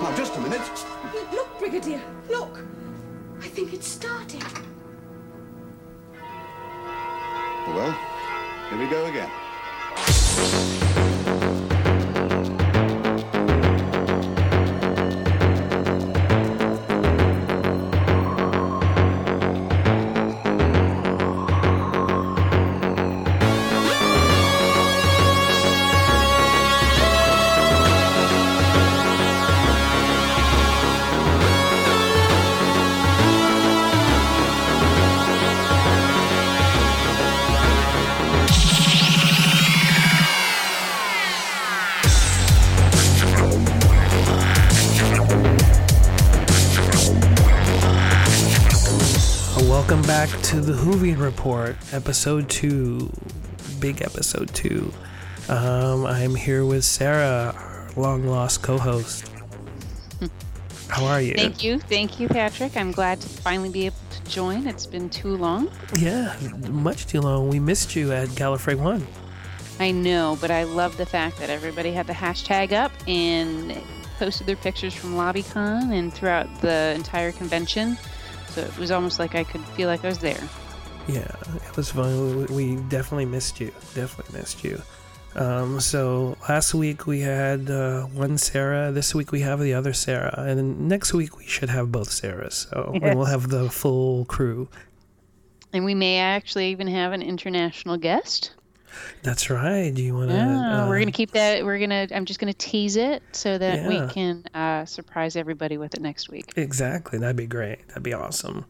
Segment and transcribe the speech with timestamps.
[0.00, 0.60] Now, just a minute.
[1.32, 2.00] Look, Brigadier,
[2.30, 2.60] look.
[3.40, 4.42] I think it's starting.
[7.66, 7.98] Well,
[8.70, 10.87] here we go again.
[50.88, 53.12] Whovian Report, episode two,
[53.78, 54.90] big episode two.
[55.50, 59.30] Um, I'm here with Sarah, our long lost co host.
[60.88, 61.34] How are you?
[61.34, 61.78] Thank you.
[61.78, 62.74] Thank you, Patrick.
[62.74, 64.66] I'm glad to finally be able to join.
[64.66, 65.70] It's been too long.
[65.98, 66.34] Yeah,
[66.70, 67.50] much too long.
[67.50, 69.06] We missed you at Gallifrey 1.
[69.80, 73.78] I know, but I love the fact that everybody had the hashtag up and
[74.18, 77.98] posted their pictures from LobbyCon and throughout the entire convention.
[78.48, 80.40] So it was almost like I could feel like I was there.
[81.08, 81.32] Yeah,
[81.66, 82.46] it was fun.
[82.46, 83.72] We definitely missed you.
[83.94, 84.80] Definitely missed you.
[85.34, 88.92] Um, so last week we had uh, one Sarah.
[88.92, 92.68] This week we have the other Sarah, and next week we should have both Sarahs.
[92.70, 94.68] So and we'll have the full crew.
[95.72, 98.52] And we may actually even have an international guest.
[99.22, 99.94] That's right.
[99.94, 100.36] Do you want to?
[100.36, 101.64] Yeah, uh, we're gonna keep that.
[101.64, 102.08] We're gonna.
[102.12, 103.88] I'm just gonna tease it so that Yeah.
[103.88, 106.52] we can uh, surprise everybody with it next week.
[106.56, 107.18] Exactly.
[107.18, 107.86] That'd be great.
[107.88, 108.64] That'd be awesome.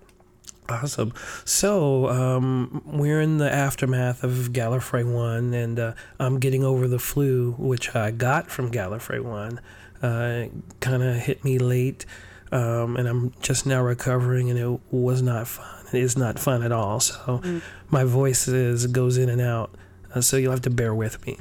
[0.69, 1.14] Awesome.
[1.47, 6.98] So um, we're in the aftermath of Gallifrey One, and uh, I'm getting over the
[6.98, 9.61] flu, which I got from Gallifrey One.
[10.02, 10.46] Uh,
[10.80, 12.05] kind of hit me late,
[12.52, 15.86] um, and I'm just now recovering, and it was not fun.
[15.92, 17.00] It is not fun at all.
[17.00, 17.41] So
[17.89, 19.74] my voice is goes in and out.
[20.14, 21.39] Uh, so you'll have to bear with me.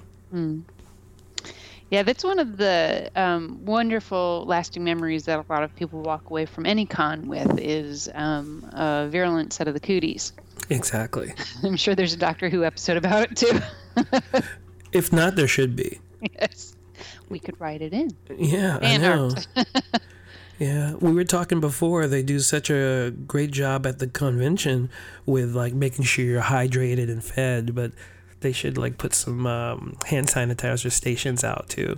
[1.90, 6.30] Yeah, that's one of the um, wonderful, lasting memories that a lot of people walk
[6.30, 10.34] away from any con with is um, a virulent set of the cooties.
[10.70, 11.34] Exactly.
[11.64, 13.60] I'm sure there's a Doctor Who episode about it too.
[14.92, 16.00] If not, there should be.
[16.40, 16.76] yes,
[17.30, 18.12] we could write it in.
[18.38, 19.32] Yeah, I know.
[20.60, 22.08] yeah, we were talking before.
[22.08, 24.90] They do such a great job at the convention
[25.26, 27.92] with like making sure you're hydrated and fed, but
[28.42, 31.98] they should like put some um, hand sanitizer stations out too.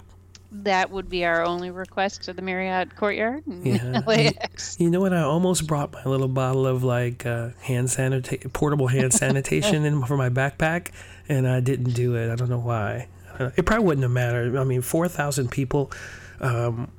[0.52, 3.44] That would be our only request to the Marriott Courtyard.
[3.46, 4.02] Yeah.
[4.08, 4.80] LAX.
[4.80, 5.14] You know what?
[5.14, 10.04] I almost brought my little bottle of like uh, hand sanita- portable hand sanitation in
[10.06, 10.90] for my backpack,
[11.28, 12.32] and I didn't do it.
[12.32, 13.08] I don't know why.
[13.40, 14.56] Uh, It probably wouldn't have mattered.
[14.56, 15.92] I mean, four thousand people.
[16.40, 16.90] Um,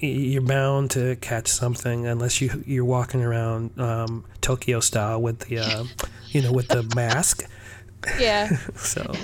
[0.00, 5.58] you're bound to catch something unless you you're walking around um, Tokyo style with the
[5.58, 5.84] uh,
[6.30, 7.44] you know with the mask.
[8.20, 9.14] Yeah, So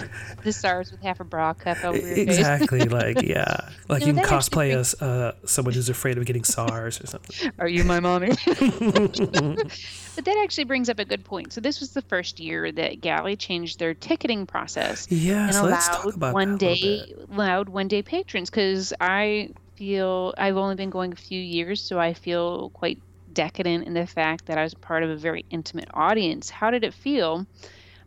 [0.42, 4.14] the stars with half a bra cup over your exactly like yeah, like No, you
[4.14, 7.52] can cosplay as uh, someone who's afraid of getting SARS or something.
[7.58, 8.28] Are you my mommy?
[8.28, 11.52] but that actually brings up a good point.
[11.52, 15.88] So this was the first year that Galley changed their ticketing process Yes, and let's
[15.88, 20.91] talk allowed about one day allowed one day patrons because I feel I've only been
[20.91, 22.98] going a few years, so I feel quite
[23.32, 26.50] decadent in the fact that I was part of a very intimate audience.
[26.50, 27.47] How did it feel?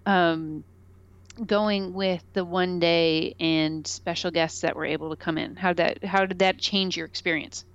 [0.05, 0.63] Um,
[1.45, 5.69] going with the one day and special guests that were able to come in how
[5.69, 7.65] did that how did that change your experience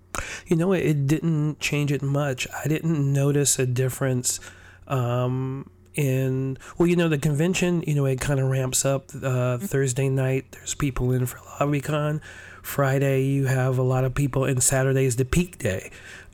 [0.47, 2.47] You know, it, didn't change it much.
[2.65, 4.41] I didn't notice a difference
[4.87, 9.59] um, in, well, you know, the convention, you know, it kind of ramps up uh,
[9.59, 10.53] Thursday night.
[10.53, 12.21] There's people in for LobbyCon.
[12.63, 15.91] Friday, you have a lot of people, and Saturday's the peak day.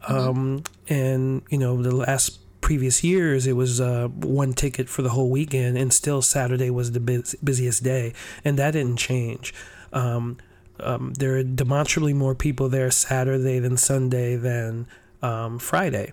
[0.06, 5.10] Um, and, you know, the last previous years, it was uh, one ticket for the
[5.10, 8.14] whole weekend, and still Saturday was the bus- busiest day.
[8.42, 9.52] And that didn't change.
[9.92, 10.38] Um,
[10.80, 14.86] um, there are demonstrably more people there Saturday than Sunday than
[15.20, 16.12] um, Friday,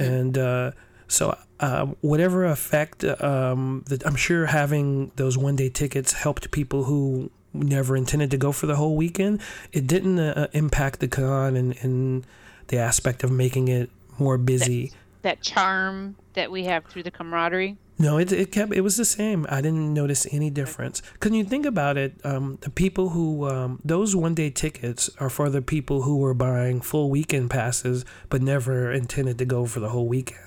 [0.00, 0.72] and uh,
[1.06, 6.84] so uh, whatever effect um, that I'm sure having those one day tickets helped people
[6.84, 9.40] who never intended to go for the whole weekend.
[9.72, 12.24] It didn't uh, impact the con in, in
[12.66, 14.92] the aspect of making it more busy.
[15.24, 19.04] That charm that we have through the camaraderie No, it, it kept it was the
[19.04, 19.46] same.
[19.48, 21.02] I didn't notice any difference.
[21.20, 25.30] Cause you think about it, um, the people who um, those one day tickets are
[25.30, 29.80] for the people who were buying full weekend passes but never intended to go for
[29.80, 30.40] the whole weekend.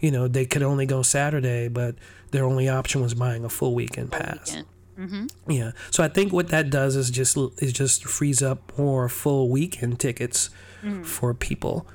[0.00, 1.94] You know, they could only go Saturday, but
[2.32, 4.48] their only option was buying a full weekend pass.
[4.48, 4.66] weekend.
[4.98, 5.50] Mm-hmm.
[5.50, 5.70] Yeah.
[5.92, 10.00] So I think what that does is just is just frees up more full weekend
[10.00, 10.50] tickets
[11.04, 11.86] for people.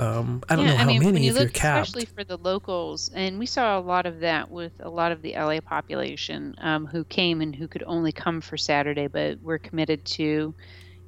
[0.00, 1.88] Um, I don't know how when many you if you're capped.
[1.88, 5.20] especially for the locals, and we saw a lot of that with a lot of
[5.20, 9.58] the LA population um, who came and who could only come for Saturday, but were
[9.58, 10.54] committed to,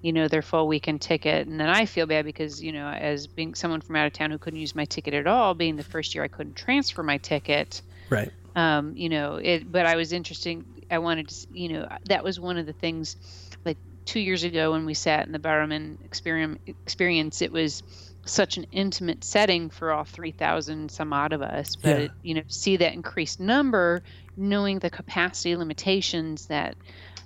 [0.03, 1.47] you know, their full weekend ticket.
[1.47, 4.31] And then I feel bad because, you know, as being someone from out of town
[4.31, 7.17] who couldn't use my ticket at all, being the first year I couldn't transfer my
[7.17, 7.81] ticket,
[8.11, 8.31] Right.
[8.57, 9.73] um, you know, it.
[9.73, 10.67] But I was interesting.
[10.91, 13.17] I wanted to, you know, that was one of the things.
[13.65, 17.83] Like two years ago when we sat in the Barrowman experience, it was
[18.25, 21.77] such an intimate setting for all 3,000 some odd of us.
[21.77, 22.09] But, Yeah.
[22.23, 24.03] you know, see that increased number,
[24.37, 26.77] knowing the capacity limitations that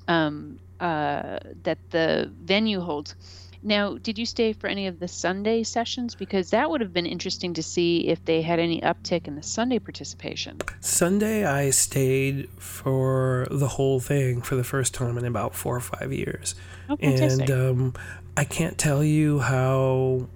[0.08, 3.16] um, uh, that the venue holds.
[3.62, 6.14] Now, did you stay for any of the Sunday sessions?
[6.14, 9.42] Because that would have been interesting to see if they had any uptick in the
[9.42, 10.58] Sunday participation.
[10.80, 15.80] Sunday, I stayed for the whole thing for the first time in about four or
[15.80, 16.54] five years.
[16.88, 17.94] Oh, and um,
[18.36, 20.28] I can't tell you how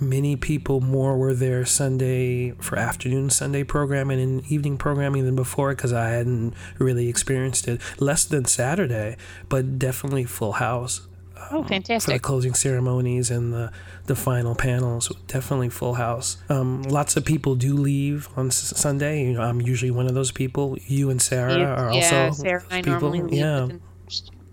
[0.00, 5.70] many people more were there Sunday for afternoon Sunday programming and evening programming than before
[5.74, 7.80] because I hadn't really experienced it.
[7.98, 9.16] Less than Saturday,
[9.48, 11.06] but definitely full house.
[11.52, 12.02] oh, fantastic!
[12.10, 13.70] for the closing ceremonies and the,
[14.06, 15.12] the final panels.
[15.28, 16.38] Definitely full house.
[16.48, 19.22] Um, lots of people do leave on S- Sunday.
[19.24, 20.76] You know, I'm usually one of those people.
[20.86, 23.14] You and Sarah Yeah, are yeah, also Sarah people.
[23.32, 23.80] yeah, within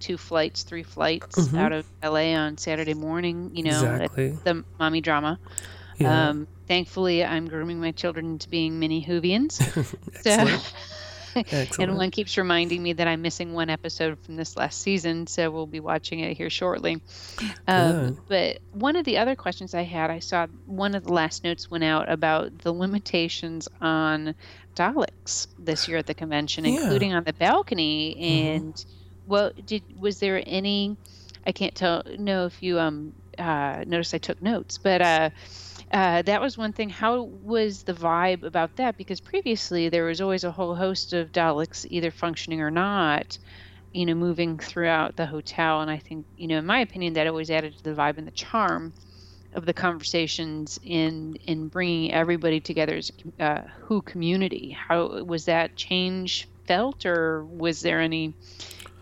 [0.04, 1.58] two flights, three flights Mhm.
[1.58, 3.52] out of LA on Saturday morning.
[3.54, 4.38] You know, exactly.
[4.44, 5.40] the mommy drama.
[5.98, 6.30] Yeah.
[6.30, 9.06] Um, thankfully, I'm grooming my children into being mini.
[9.08, 9.54] Excellent.
[10.24, 10.30] So,
[11.36, 11.80] Excellent.
[11.80, 15.50] and one keeps reminding me that I'm missing one episode from this last season, so
[15.50, 17.02] we'll be watching it here shortly.
[17.68, 21.44] Um, but one of the other questions I had, I saw one of the last
[21.44, 24.36] notes went out about the limitations on
[24.76, 26.82] Daleks this year at the convention, Yeah.
[26.82, 28.16] including on the balcony.
[28.20, 28.56] Mhm.
[28.56, 28.86] And
[29.26, 30.98] well, did was there any?
[31.46, 32.04] I can't tell.
[32.18, 35.30] Know if you um uh, noticed I took notes, but uh,
[35.92, 36.90] uh, that was one thing.
[36.90, 38.98] How was the vibe about that?
[38.98, 43.38] Because previously there was always a whole host of Daleks, either functioning or not,
[43.92, 45.82] you know, moving throughout the hotel.
[45.82, 48.28] And I think, you know, in my opinion, that always added to the vibe and
[48.28, 48.94] the charm
[49.54, 54.76] of the conversations in in bringing everybody together as a uh, Who community.
[54.88, 58.34] How was that change felt, or was there any,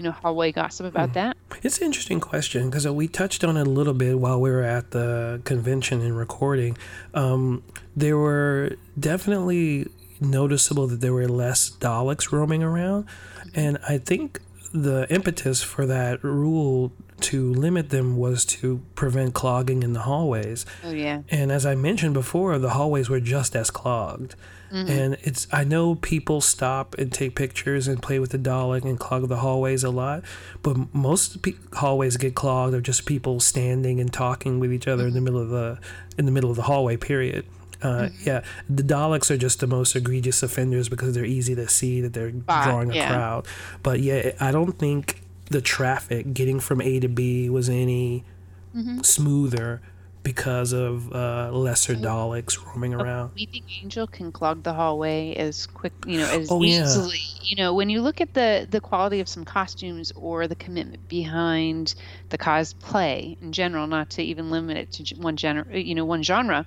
[0.01, 1.37] you know, hallway gossip about that?
[1.61, 4.63] It's an interesting question because we touched on it a little bit while we were
[4.63, 6.75] at the convention and recording.
[7.13, 7.63] Um,
[7.95, 9.87] there were definitely
[10.19, 13.05] noticeable that there were less Daleks roaming around,
[13.53, 14.39] and I think
[14.73, 20.65] the impetus for that rule to limit them was to prevent clogging in the hallways.
[20.83, 21.21] Oh yeah.
[21.29, 24.33] And as I mentioned before, the hallways were just as clogged.
[24.71, 24.89] Mm-hmm.
[24.89, 28.99] And it's I know people stop and take pictures and play with the Dalek and
[28.99, 30.23] clog the hallways a lot,
[30.63, 35.07] but most pe- hallways get clogged of just people standing and talking with each other
[35.07, 35.25] in the mm-hmm.
[35.25, 35.79] middle of the
[36.17, 36.95] in the middle of the hallway.
[36.95, 37.45] Period.
[37.81, 38.29] Uh, mm-hmm.
[38.29, 42.13] Yeah, the Daleks are just the most egregious offenders because they're easy to see that
[42.13, 43.07] they're drawing a yeah.
[43.09, 43.47] crowd.
[43.83, 48.23] But yeah, I don't think the traffic getting from A to B was any
[49.01, 49.81] smoother
[50.23, 53.31] because of uh, lesser Daleks roaming around.
[53.35, 56.81] Weeping Angel can clog the hallway as quick, you know, as Oh, yeah.
[56.83, 57.19] easily.
[57.41, 61.07] You know, when you look at the the quality of some costumes or the commitment
[61.07, 61.95] behind
[62.29, 66.23] the cosplay in general, not to even limit it to one genre, you know, one
[66.23, 66.65] genre,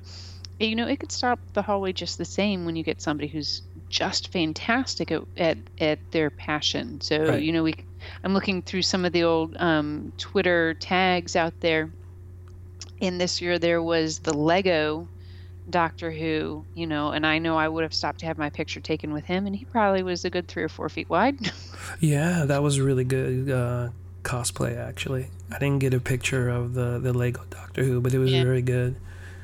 [0.58, 3.62] you know, it could stop the hallway just the same when you get somebody who's
[3.88, 7.00] just fantastic at at, at their passion.
[7.00, 7.42] So Right.
[7.42, 7.74] you know, we,
[8.24, 11.90] I'm looking through some of the old um, Twitter tags out there.
[13.04, 15.06] And this year there was the Lego
[15.68, 18.80] Doctor Who, you know, and I know I would have stopped to have my picture
[18.80, 21.36] taken with him, and he probably was a good three or four feet wide.
[22.00, 23.90] Yeah, that was really good uh,
[24.22, 24.76] cosplay.
[24.76, 28.32] Actually, I didn't get a picture of the the Lego Doctor Who, but it was
[28.32, 28.42] Yeah.
[28.42, 28.96] very good.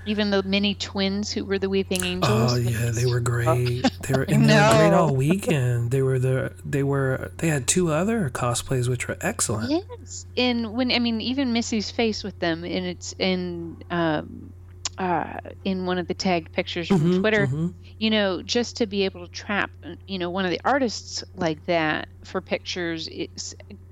[0.06, 2.52] Even the mini twins who were the Weeping Angels.
[2.52, 3.84] Oh yeah, they were great.
[4.02, 5.90] They were and they were great all weekend.
[5.90, 9.70] They were the they were they had two other cosplays which were excellent.
[9.70, 14.52] Yes, and when I mean even Missy's face with them, and it's in um,
[14.96, 17.46] uh, in one of the tagged pictures from Mhm, Twitter.
[17.46, 17.74] mhm.
[17.98, 19.70] You know, just to be able to trap,
[20.06, 23.30] you know, one of the artists like that for pictures, it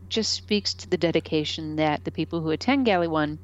[0.08, 3.38] just speaks to the dedication that the people who attend Galley One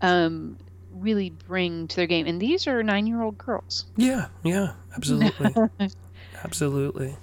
[0.00, 0.56] um,
[1.00, 2.26] really bring to their game.
[2.26, 3.86] And these are nine-year-old girls.
[3.96, 5.54] Yeah, yeah, absolutely,
[6.44, 7.16] absolutely.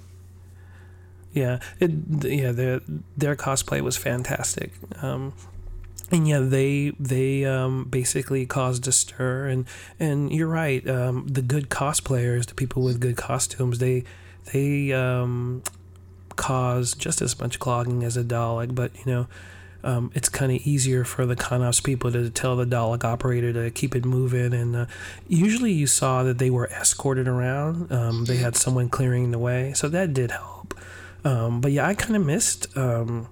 [1.32, 1.90] Yeah, it,
[2.24, 2.80] yeah, their
[3.16, 4.72] their cosplay was fantastic.
[5.02, 5.34] Um,
[6.10, 9.66] and yeah, they they um, basically caused a stir, and
[9.98, 10.86] and you're right.
[10.88, 14.04] Um, the good cosplayers, the people with good costumes, they
[14.52, 15.62] they um,
[16.36, 19.26] cause just as much clogging as a Dalek, but you know,
[19.86, 23.70] um, it's kind of easier for the Connops people to tell the Dalek operator to
[23.70, 24.52] keep it moving.
[24.52, 24.86] And uh,
[25.28, 27.92] usually you saw that they were escorted around.
[27.92, 30.74] Um, they had someone clearing the way, so that did help.
[31.24, 33.28] Um, but yeah, I kind of missed um,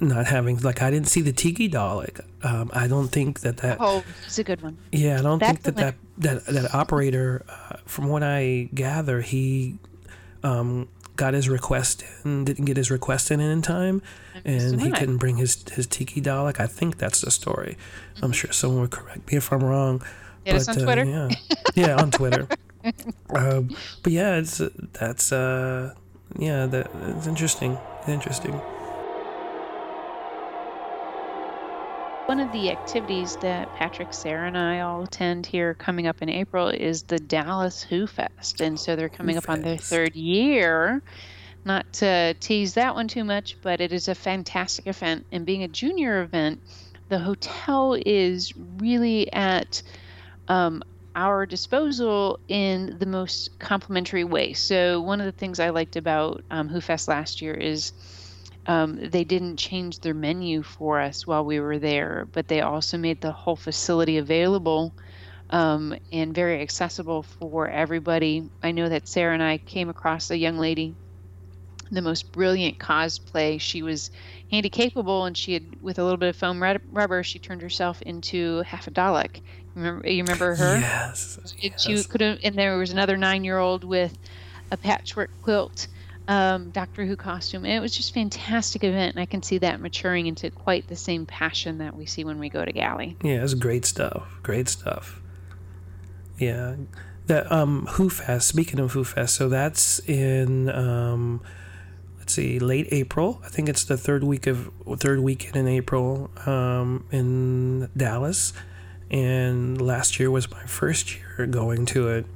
[0.00, 2.20] not having like I didn't see the Tiki Dalek.
[2.42, 3.78] Um, I don't think that that.
[3.80, 4.76] Oh, it's a good one.
[4.92, 9.22] Yeah, I don't That's think that, that that that operator, uh, from what I gather,
[9.22, 9.78] he
[10.42, 14.02] um, got his request in, didn't get his request in in time,
[14.44, 16.60] and he couldn't bring his his Tiki Dalek.
[16.60, 17.76] I think that's the story.
[18.16, 18.32] I'm Mm-hmm.
[18.32, 20.02] sure someone would correct me if I'm wrong.
[20.44, 21.04] Hit us on uh, Twitter.
[21.04, 21.28] yeah,
[21.74, 22.46] yeah, on Twitter.
[23.30, 23.70] um,
[24.02, 24.60] but yeah, it's
[24.92, 25.94] that's uh,
[26.38, 27.78] yeah, that it's interesting.
[28.06, 28.60] Interesting.
[32.26, 36.30] One of the activities that Patrick, Sarah, and I all attend here coming up in
[36.30, 38.62] April is the Dallas Who Fest.
[38.62, 41.02] And so they're coming up on their third year.
[41.66, 45.26] Not to tease that one too much, but it is a fantastic event.
[45.32, 46.62] And being a junior event,
[47.10, 49.82] the hotel is really at
[50.48, 50.82] um,
[51.14, 54.54] our disposal in the most complimentary way.
[54.54, 57.92] So, one of the things I liked about um, Who Fest last year is
[58.66, 62.96] um, they didn't change their menu for us while we were there, but they also
[62.98, 64.94] made the whole facility available
[65.50, 68.48] um, and very accessible for everybody.
[68.62, 70.96] I know that Sarah and I came across a young lady,
[71.90, 73.60] the most brilliant cosplay.
[73.60, 74.10] She was
[74.50, 77.62] handy capable, and she had, with a little bit of foam rub- rubber, she turned
[77.62, 79.42] herself into half a Dalek.
[79.74, 80.78] Remember, you remember her?
[80.78, 81.38] Yes.
[81.60, 82.06] It- She yes.
[82.06, 84.16] could have, and there was another nine-year-old with
[84.70, 85.88] a patchwork quilt,
[86.28, 87.64] um, Doctor Who costume.
[87.64, 91.26] It was just fantastic event, and I can see that maturing into quite the same
[91.26, 93.16] passion that we see when we go to Galley.
[93.22, 94.38] Yeah, it's great stuff.
[94.42, 95.20] Great stuff.
[96.38, 96.76] Yeah.
[97.26, 101.40] That um Who Fest, speaking of Who Fest, so that's in um
[102.18, 103.40] let's see, late April.
[103.44, 108.52] I think it's the third week of third weekend in April um in Dallas.
[109.10, 112.26] And last year was my first year going to it.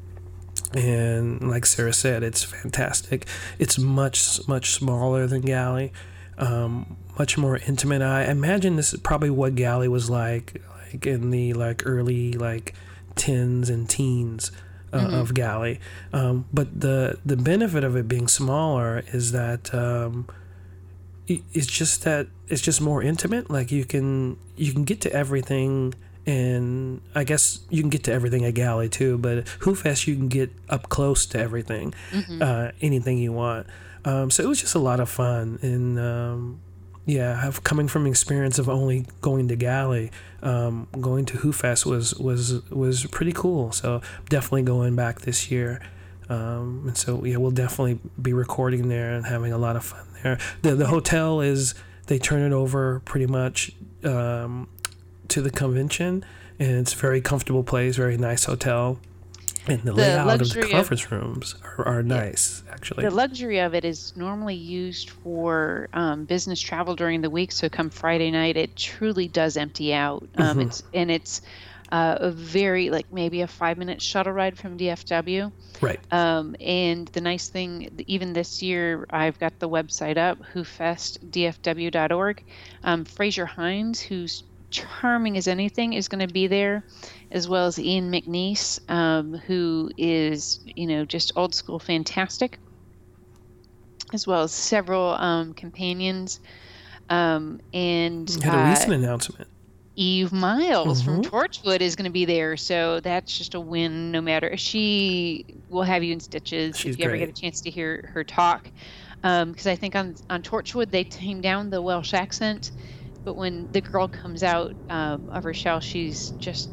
[0.74, 3.26] And like Sarah said, it's fantastic.
[3.58, 5.92] It's much much smaller than Galley.
[6.36, 8.02] Um, much more intimate.
[8.02, 12.74] I imagine this is probably what Galley was like, like in the like early like
[13.16, 14.52] tens and teens
[14.92, 15.80] uh, of Galley.
[16.12, 20.28] Um, but the the benefit of it being smaller is that um,
[21.26, 23.50] it's just that it's just more intimate.
[23.50, 25.94] Like you can you can get to everything.
[26.28, 30.14] And I guess you can get to everything at Galley too, but Who Fest you
[30.14, 31.94] can get up close to everything,
[32.42, 33.66] uh, anything you want.
[34.04, 36.60] Um, so it was just a lot of fun, and um,
[37.06, 40.10] yeah, have, coming from experience of only going to Galley,
[40.42, 43.72] um, going to Who Fest was was was pretty cool.
[43.72, 45.80] So definitely going back this year.
[46.28, 50.06] Um, and so yeah, we'll definitely be recording there and having a lot of fun
[50.22, 50.38] there.
[50.60, 51.74] The the hotel is
[52.06, 53.72] they turn it over pretty much
[54.04, 54.68] um,
[55.28, 56.24] to the convention,
[56.58, 58.98] and it's a very comfortable place, very nice hotel.
[59.66, 63.04] And the, The layout of the of- conference rooms are, are nice, actually.
[63.04, 67.52] The luxury of it is normally used for um, business travel during the week.
[67.52, 70.26] So come Friday night, it truly does empty out.
[70.36, 70.66] Um, Mhm.
[70.66, 71.42] It's and it's
[71.92, 75.52] uh, a very like maybe a five minute shuttle ride from DFW.
[75.82, 76.00] right.
[76.12, 82.44] Um, and the nice thing, even this year, I've got the website up, whofestdfw.org.
[82.84, 86.84] Um, Fraser Hines, who's charming as anything, is going to be there,
[87.30, 92.58] as well as Ian McNeice, um, who is, you know, just old school fantastic,
[94.12, 96.40] as well as several um, companions.
[97.10, 99.48] Um, and Had a uh, recent announcement.
[99.96, 101.22] Eve Miles from Mhm.
[101.22, 104.12] Torchwood is going to be there, so that's just a win.
[104.12, 107.60] No matter she will have you in stitches She's if you ever get a chance
[107.62, 108.70] to hear her talk,
[109.22, 112.70] because I think on on Torchwood they tame down the Welsh accent,
[113.24, 116.70] but when the girl comes out um, of her shell, she's just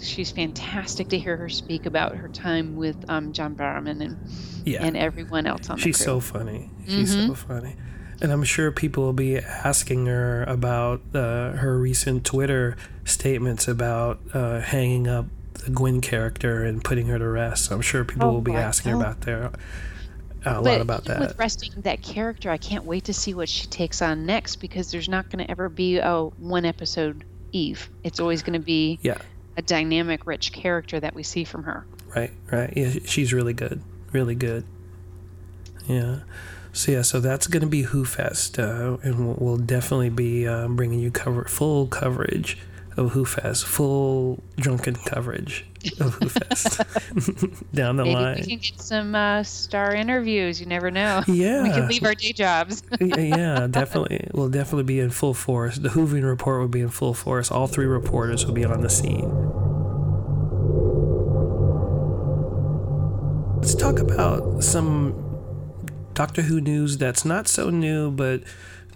[0.00, 4.16] she's fantastic to hear her speak about her time with um, John Barrowman and
[4.64, 4.84] Yeah.
[4.84, 5.84] and everyone else on the show.
[5.86, 6.04] She's crew.
[6.04, 6.70] so funny.
[6.86, 7.36] She's so Mhm.
[7.36, 7.76] funny.
[8.22, 14.20] And I'm sure people will be asking her about uh, her recent Twitter statements about
[14.32, 15.26] uh, hanging up
[15.64, 17.70] the Gwen character and putting her to rest.
[17.70, 19.50] I'm sure people Oh will be asking her about there
[20.46, 21.20] a lot about that.
[21.20, 24.90] With resting that character, I can't wait to see what she takes on next because
[24.90, 27.88] there's not going to ever be a one episode Eve.
[28.04, 29.18] It's always going to be Yeah,
[29.56, 31.86] a dynamic, rich character that we see from her.
[32.14, 32.72] right, right.
[32.76, 33.80] Yeah, she's really good,
[34.12, 34.64] really good.
[35.86, 36.20] Yeah.
[36.72, 40.68] So yeah, so that's gonna be Who Fest, uh, and we'll, we'll definitely be uh,
[40.68, 42.58] bringing you cover full coverage
[42.98, 45.64] of Who Fest, full drunken coverage
[46.00, 46.28] of Who
[47.74, 48.36] down the Maybe line.
[48.36, 50.60] we can get some uh, star interviews.
[50.60, 51.22] You never know.
[51.28, 51.62] Yeah.
[51.62, 52.82] we can leave our day jobs.
[53.00, 54.28] Yeah, definitely.
[54.32, 55.76] We'll definitely be in full force.
[55.78, 57.50] The Whovian report will be in full force.
[57.50, 59.30] All three reporters will be on the scene.
[63.56, 65.14] Let's talk about some
[66.14, 68.42] Doctor Who news that's not so new, but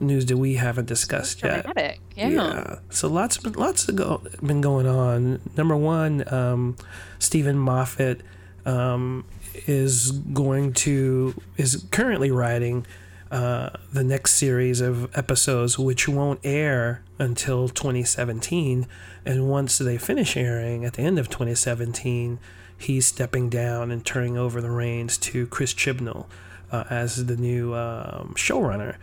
[0.00, 1.64] news that we haven't discussed yet.
[1.64, 2.00] Dramatic.
[2.16, 2.78] Yeah.
[2.90, 5.40] So lots been lots of go, been going on.
[5.56, 6.76] Number one, um,
[7.18, 8.22] Steven Moffat
[8.66, 9.24] um,
[9.66, 12.86] is going to is currently writing
[13.30, 18.86] uh, the next series of episodes, which won't air until 2017.
[19.24, 22.38] And once they finish airing at the end of 2017,
[22.76, 26.26] he's stepping down and turning over the reins to Chris Chibnall
[26.72, 28.96] uh, as the new um, showrunner.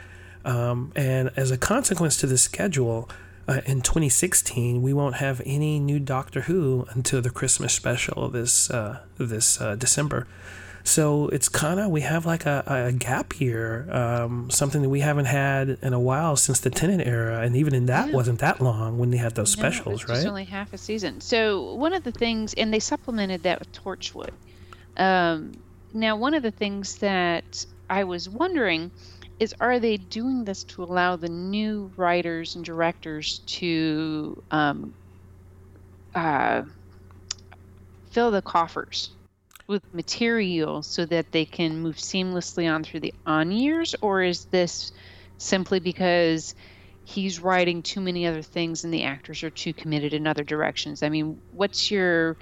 [0.47, 3.09] Um, and as a consequence to the schedule,
[3.47, 8.69] uh, in 2016, we won't have any new Doctor Who until the Christmas special this
[8.71, 10.25] uh, this uh, December.
[10.83, 15.01] So it's kind of we have like a, a gap here, um, something that we
[15.01, 18.15] haven't had in a while since the Tennant era, and even in that Yeah.
[18.15, 20.29] wasn't that long when they had those No, specials, it's just right?
[20.29, 21.19] only half a season.
[21.19, 24.31] So one of the things, and they supplemented that with Torchwood.
[24.95, 25.51] Um,
[25.93, 28.91] now, one of the things that I was wondering
[29.39, 34.94] is, are they doing this to allow the new writers and directors to um,
[36.15, 36.63] uh,
[38.12, 39.12] fill the coffers
[39.67, 44.46] with material so that they can move seamlessly on through the on years, or is
[44.46, 44.91] this
[45.38, 46.56] simply because
[47.03, 51.03] he's writing too many other things and the actors are too committed in other directions.
[51.03, 52.38] I mean, what's your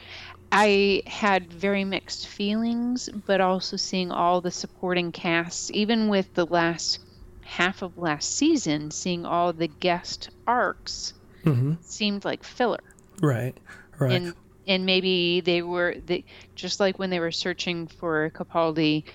[0.55, 6.45] I had very mixed feelings, but also seeing all the supporting casts, even with the
[6.47, 6.99] last
[7.41, 12.83] half of last season, seeing all the guest arcs hmm seemed like filler.
[13.21, 13.57] Right,
[13.99, 14.23] right.
[14.23, 14.35] And
[14.67, 19.05] and maybe they were they just like when they were searching for Capaldi,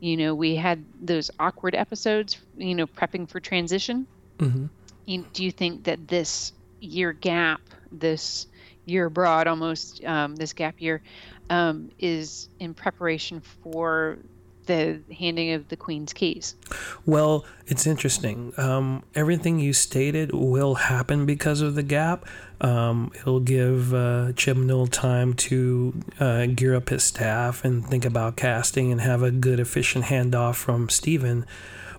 [0.00, 4.08] you know, we had those awkward episodes, you know, prepping for transition
[4.40, 4.66] hmm
[5.06, 7.60] you, do you think that this year gap,
[7.90, 8.46] this
[8.86, 11.02] year abroad, almost um, this gap year,
[11.50, 14.18] um, is in preparation for
[14.66, 16.56] the handing of the Queen's keys?
[17.04, 18.52] Well, it's interesting.
[18.56, 22.26] Um, everything you stated will happen because of the gap.
[22.60, 28.36] Um, it'll give uh, Chibnall time to uh, gear up his staff and think about
[28.36, 31.46] casting and have a good, efficient handoff from Steven.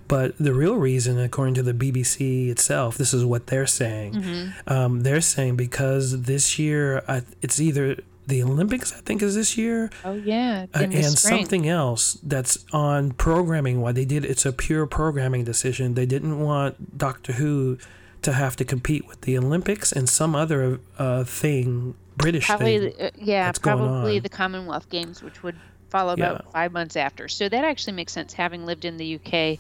[0.08, 4.54] But the real reason, according to the BBC itself, this is what they're saying.
[4.68, 9.58] Um, they're saying because this year, I, it's either the Olympics, I think, is this
[9.58, 11.40] year, Oh yeah, uh, and spring.
[11.40, 16.38] something else that's on programming why they did it's a pure programming decision they didn't
[16.42, 17.78] want doctor who
[18.22, 23.02] to have to compete with the olympics and some other uh, thing british Probably, thing
[23.08, 25.56] uh, yeah, that's going probably the Commonwealth Games, which would
[25.90, 26.52] follow about Yeah.
[26.52, 27.30] five months after.
[27.30, 28.34] So that actually makes sense.
[28.34, 29.58] Having lived in the UK,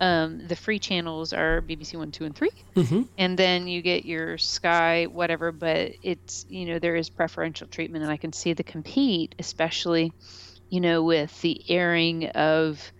[0.00, 3.08] um, the free channels are BBC One, Two, and 3 Mhm.
[3.16, 5.52] and then you get your Sky, whatever.
[5.52, 10.10] But it's you know there is preferential treatment, and I can see the compete, especially
[10.70, 12.92] you know with the airing of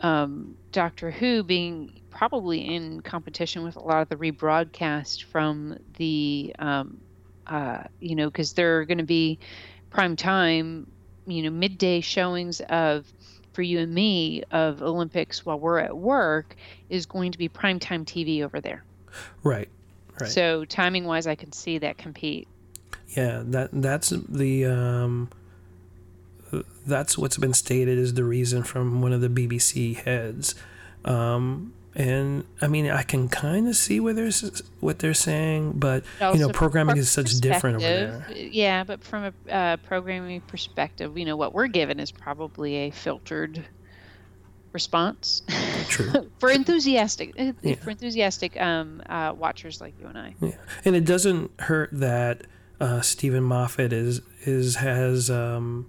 [0.00, 6.54] um, Doctor Who being probably in competition with a lot of the rebroadcast from the
[6.58, 6.98] um,
[7.46, 9.38] uh, you know because they're going to be
[9.90, 10.86] prime time
[11.26, 13.12] you know midday showings of
[13.52, 16.56] for you and me of olympics while we're at work
[16.88, 18.84] is going to be prime time tv over there.
[19.42, 19.68] Right
[20.20, 20.30] right.
[20.30, 22.48] So timing wise i can see that compete.
[23.16, 25.30] Yeah that that's the um
[26.86, 30.54] that's what's been stated as the reason from one of the bbc heads.
[31.04, 36.04] Um and I mean, I can kind of see where there's what they're saying, but
[36.20, 38.26] you know, programming is such different over there.
[38.36, 42.90] yeah but from a uh, programming perspective you know what we're given is probably a
[42.90, 43.64] filtered
[44.72, 45.42] response
[45.88, 46.30] True.
[46.38, 47.74] for enthusiastic uh, Yeah.
[47.76, 52.42] for enthusiastic um, uh, watchers like you and i Yeah, and it doesn't hurt that
[52.80, 55.88] uh, Steven Moffat is is has um,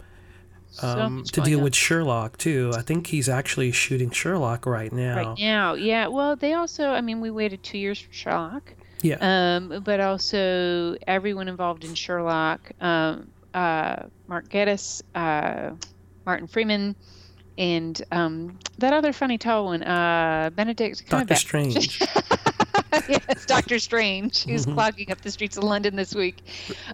[0.81, 1.63] um, to deal on.
[1.65, 2.71] with Sherlock too.
[2.75, 5.15] I think he's actually shooting Sherlock right now.
[5.15, 5.73] right now.
[5.73, 6.07] Yeah.
[6.07, 10.95] Well, they also, I mean, we waited two years for Sherlock, Yeah, um, but also
[11.07, 15.71] everyone involved in Sherlock, um, uh, Mark Gatiss, uh,
[16.25, 16.95] Martin Freeman,
[17.57, 21.35] and um, that other funny tall one, uh, Benedict Doctor.
[21.47, 21.99] Strange.
[23.09, 24.73] yes, Doctor Strange, who's Mhm.
[24.73, 26.37] clogging up the streets of London this week.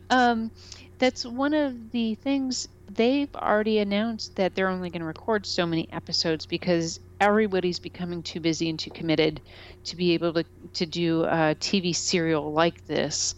[0.10, 0.52] Um,
[1.00, 5.66] that's one of the things they've already announced that they're only going to record so
[5.66, 9.40] many episodes because everybody's becoming too busy and too committed
[9.86, 13.34] to be able to to do a TV serial like this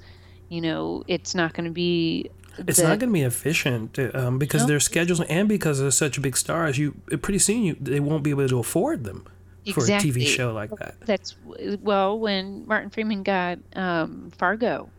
[0.50, 2.32] You know, it's not going to be.
[2.68, 4.68] It's the- not going to be efficient uh, um, because No.
[4.70, 6.78] their schedules and because they're such big stars.
[6.78, 6.92] You
[7.22, 9.20] pretty soon you they won't be able to afford them
[9.74, 10.96] for a TV show like that.
[11.06, 11.36] That's
[11.82, 14.90] well, when Martin Freeman got um, Fargo,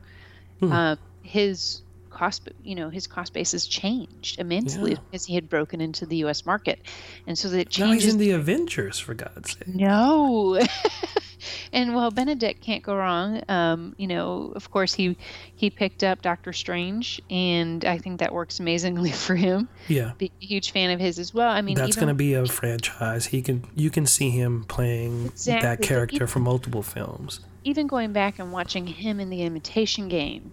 [0.61, 0.73] Hmm.
[0.73, 4.99] uh, his cost, you know, his cost basis changed immensely Yeah.
[5.11, 6.45] because he had broken into the U.S.
[6.45, 6.81] market,
[7.27, 8.13] and so that Now he's changes.
[8.15, 9.69] in the Avengers for God's sake.
[9.69, 10.61] no.
[11.73, 13.43] and well, Benedict can't go wrong.
[13.49, 15.17] Um, you know, of course he
[15.55, 19.69] he picked up Doctor Strange, and I think that works amazingly for him.
[19.89, 20.13] Yeah.
[20.19, 21.51] Be a huge fan of his as well.
[21.51, 23.27] I mean, That's going to be a franchise.
[23.27, 27.41] He can you can see him playing Exactly, that character even- for multiple films.
[27.65, 30.51] even going back and watching him in the imitation game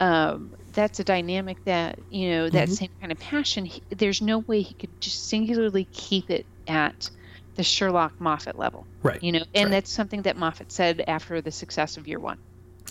[0.00, 2.76] um, that's a dynamic that you know that Mhm.
[2.76, 7.10] same kind of passion he, there's no way he could just singularly keep it at
[7.56, 9.20] the sherlock moffat level Right.
[9.22, 9.70] you know and right.
[9.72, 12.38] that's something that moffat said after the success of year one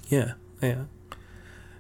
[0.10, 0.84] Yeah, yeah,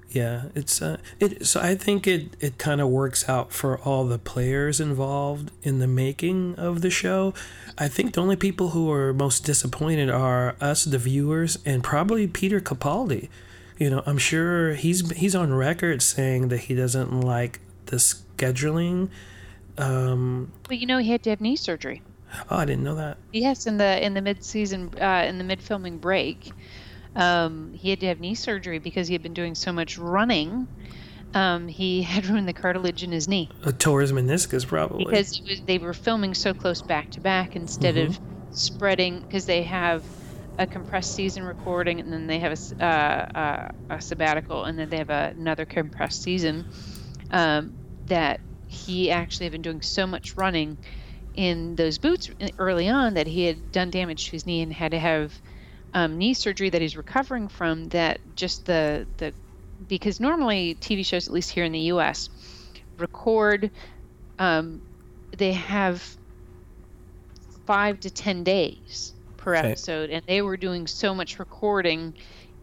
[0.09, 0.43] yeah.
[0.55, 1.45] It's uh, it.
[1.45, 5.79] So I think it it kind of works out for all the players involved in
[5.79, 7.33] the making of the show.
[7.77, 12.27] I think the only people who are most disappointed are us, the viewers, and probably
[12.27, 13.27] Peter Capaldi.
[13.77, 19.09] You know, I'm sure he's he's on record saying that he doesn't like the scheduling.
[19.77, 22.01] Um, but you know he had to have knee surgery
[22.49, 23.17] oh, I didn't know that.
[23.31, 26.51] yes in the in the mid-season uh, in the mid-filming break
[27.15, 30.67] um, he had to have knee surgery because he had been doing so much running
[31.33, 35.05] um, he had ruined the cartilage in his knee A tore his meniscus, probably.
[35.05, 38.19] because was, they were filming so close back to back instead of
[38.51, 40.03] spreading because they have
[40.57, 44.89] a compressed season recording and then they have a, uh, uh, a sabbatical and then
[44.89, 46.65] they have another compressed season
[47.31, 47.73] um,
[48.07, 50.77] that he actually had been doing so much running
[51.35, 54.91] in those boots early on that he had done damage to his knee and had
[54.91, 55.33] to have
[55.93, 59.33] um, knee surgery that he's recovering from that just the the
[59.87, 62.29] because normally TV shows at least here in the US
[62.97, 63.71] record
[64.39, 64.81] um,
[65.37, 66.17] they have
[67.65, 69.14] five to ten days
[69.45, 69.67] per Okay.
[69.69, 72.13] episode and they were doing so much recording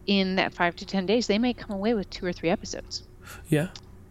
[0.05, 3.03] in that five to ten days they may come away with two or three episodes
[3.47, 3.69] yeah.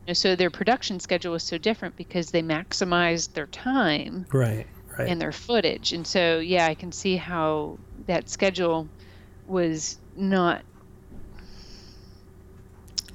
[0.08, 4.66] And so their production schedule was so different because they maximized their time Right.
[4.98, 5.08] Right.
[5.08, 8.88] and their footage and so yeah i can see how that schedule
[9.46, 10.62] was not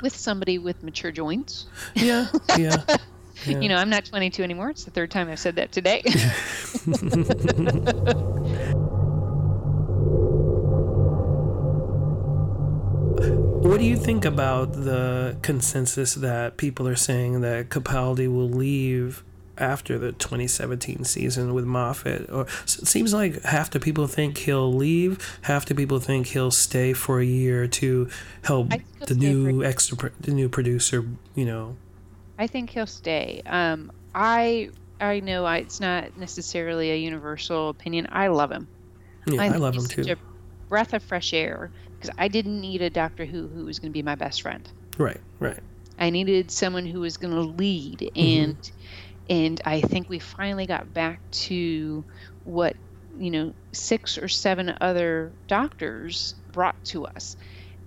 [0.01, 1.65] with somebody with mature joints
[1.95, 2.27] yeah.
[2.57, 2.83] Yeah.
[3.45, 3.59] Yeah.
[3.59, 6.01] you know i'm not 22 anymore it's the third time i've said that today
[13.67, 19.25] What do you think about the consensus that people are saying that Capaldi will leave
[19.57, 22.29] after the 2017 season with Moffat?
[22.29, 26.49] Or it seems like half the people think he'll leave, half the people think he'll
[26.49, 28.09] stay for a year to
[28.43, 31.05] help I the new extra, the new producer.
[31.35, 31.75] You know,
[32.39, 34.69] i think he'll stay um, i
[35.01, 38.67] i know I, it's not necessarily a universal opinion i love him
[39.25, 40.15] yeah, I, think love him too.
[40.69, 43.97] breath of fresh air because i didn't need a doctor who who was going to
[43.97, 45.63] be my best friend Right, right.
[45.97, 48.51] I needed someone who was going to lead, Mm-hmm.
[48.51, 48.71] and
[49.29, 52.05] and I think we finally got back to
[52.43, 52.75] what
[53.17, 57.35] you know six or seven other doctors brought to us,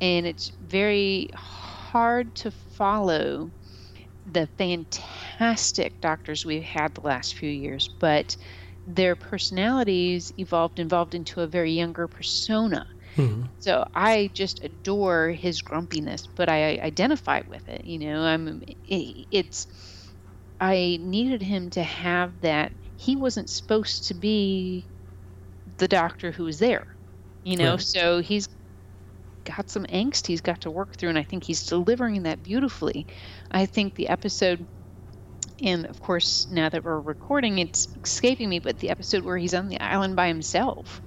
[0.01, 3.53] and it's very hard to follow
[4.27, 8.37] the fantastic doctors we've had the last few years, but
[8.87, 12.87] their personalities evolved evolved into a very younger persona.
[13.17, 13.49] Mhm.
[13.59, 17.85] So I just adore his grumpiness, but I identify with it.
[17.85, 18.63] You know, I'm.
[18.89, 19.67] It's.
[20.61, 22.73] I needed him to have that.
[22.97, 24.85] He wasn't supposed to be
[25.79, 26.87] the doctor who was there.
[27.45, 27.81] You know, Right.
[27.81, 28.49] so he's
[29.45, 33.07] got some angst he's got to work through, and I think he's delivering that beautifully.
[33.51, 34.67] I think the episode.
[35.63, 38.59] And of course, now that we're recording, it's escaping me.
[38.61, 41.03] But the episode where he's on the island by himself,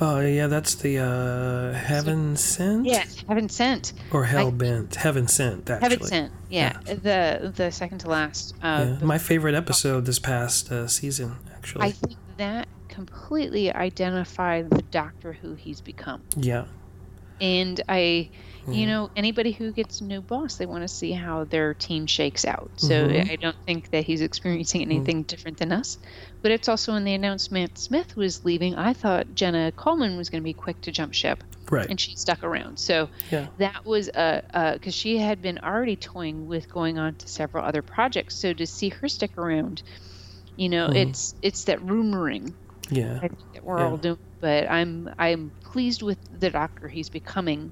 [0.00, 2.84] Oh yeah, that's the uh, Heaven Sent.
[2.86, 3.92] yes, heaven sent.
[4.12, 4.94] Or Hell Bent.
[4.94, 5.70] Heaven Sent.
[5.70, 5.88] Actually.
[5.90, 6.32] Heaven sent.
[6.50, 8.54] Yeah, the the second to last.
[8.62, 11.86] Uh, Yeah, my favorite episode this past uh, season, actually.
[11.86, 16.22] I think that completely identified the Doctor who he's become.
[16.36, 16.64] yeah.
[17.40, 18.30] And I,
[18.66, 18.74] Mm.
[18.74, 22.06] you know, anybody who gets a new boss, they want to see how their team
[22.06, 22.70] shakes out.
[22.76, 23.30] So Mhm.
[23.30, 25.98] I don't think that he's experiencing anything different than us.
[26.42, 30.30] But it's also when they announced Matt Smith was leaving, I thought Jenna Coleman was
[30.30, 31.88] going to be quick to jump ship, Right.
[31.88, 32.78] and she stuck around.
[32.78, 33.46] So Yeah.
[33.58, 37.82] that was a because she had been already toying with going on to several other
[37.82, 38.34] projects.
[38.34, 39.82] So to see her stick around,
[40.56, 40.96] you know, Mhm.
[40.96, 42.54] it's it's that rumoring
[42.90, 43.16] Yeah.
[43.22, 43.90] I think that we're Yeah.
[43.90, 44.18] all doing.
[44.40, 47.70] But I'm I'm pleased with the doctor he's becoming,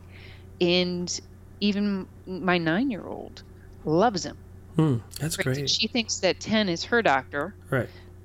[0.61, 1.19] and
[1.61, 3.43] even my nine-year-old
[3.85, 4.37] loves him.
[4.77, 5.71] Hmm, that's Granted, great.
[5.71, 7.89] She thinks that Ten is her doctor, Right.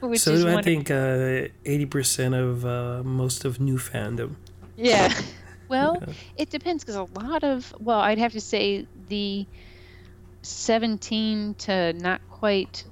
[0.00, 0.62] which so is do I wonderful.
[0.62, 4.36] think uh, eighty percent of uh, most of new fandom.
[4.76, 5.12] Yeah.
[5.70, 6.02] Well,
[6.38, 9.46] it depends because a lot of, well, I'd have to say the
[10.42, 12.86] 17 to not quite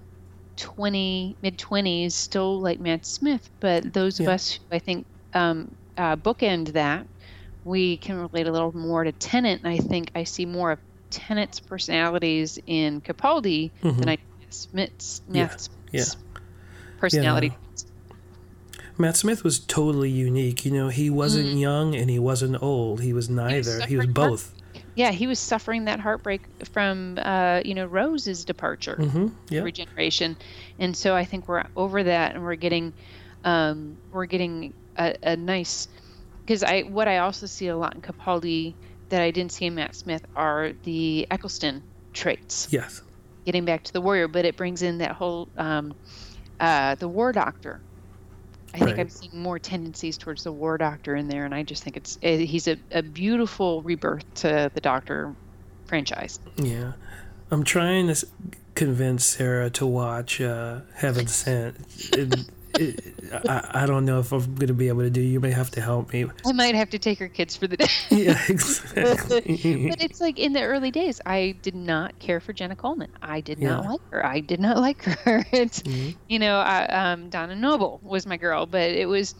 [0.59, 4.35] 20, mid 20s still like Matt Smith, but those of Yeah.
[4.35, 7.07] us who I think um, uh, bookend that,
[7.65, 9.63] we can relate a little more to Tennant.
[9.65, 10.79] And I think I see more of
[11.11, 15.37] Tennant's personalities in Capaldi than I Matt Smith's, Mm-hmm.
[15.37, 16.05] Yeah, Matt yeah.
[16.99, 17.53] Personality.
[18.99, 20.65] Matt Smith was totally unique.
[20.65, 23.03] You know, he wasn't young and he wasn't old.
[23.03, 23.85] He was neither.
[23.87, 24.55] He was suffering both.
[24.95, 26.41] Yeah, he was suffering that heartbreak
[26.73, 28.97] from, uh, you know, Rose's departure.
[28.99, 29.27] Mm-hmm.
[29.51, 29.61] Yeah.
[29.61, 30.37] regeneration
[30.79, 32.93] and so i think we're over that and we're getting
[33.45, 35.89] um, we're getting a, a nice
[36.47, 38.75] because i what i also see a lot in capaldi
[39.11, 41.83] that i didn't see in matt smith are the eccleston
[42.13, 43.03] traits Yes.
[43.45, 45.93] getting back to the warrior but it brings in that whole um,
[46.61, 47.83] uh, the war doctor
[48.75, 49.01] i think Right.
[49.01, 52.17] i'm seeing more tendencies towards the war doctor in there and i just think it's
[52.23, 55.37] eh, he's a, a beautiful rebirth to the doctor
[55.87, 56.93] franchise Yeah.
[57.49, 58.27] I'm trying to
[58.75, 61.77] convince Sarah to watch uh, Heaven Sent.
[62.11, 62.29] It,
[62.79, 65.21] I, I don't know if I'm going to be able to do.
[65.21, 66.27] You may have to help me.
[66.45, 69.89] i might have to take her kids for the day Yeah, exactly.
[69.89, 73.09] but it's like in the early days, I did not care for Jenna Coleman.
[73.23, 74.25] I did not like her.
[74.27, 75.45] I did not like her.
[75.53, 76.17] It's Mhm.
[76.29, 79.35] you know, I, um, Donna Noble was my girl, but it was,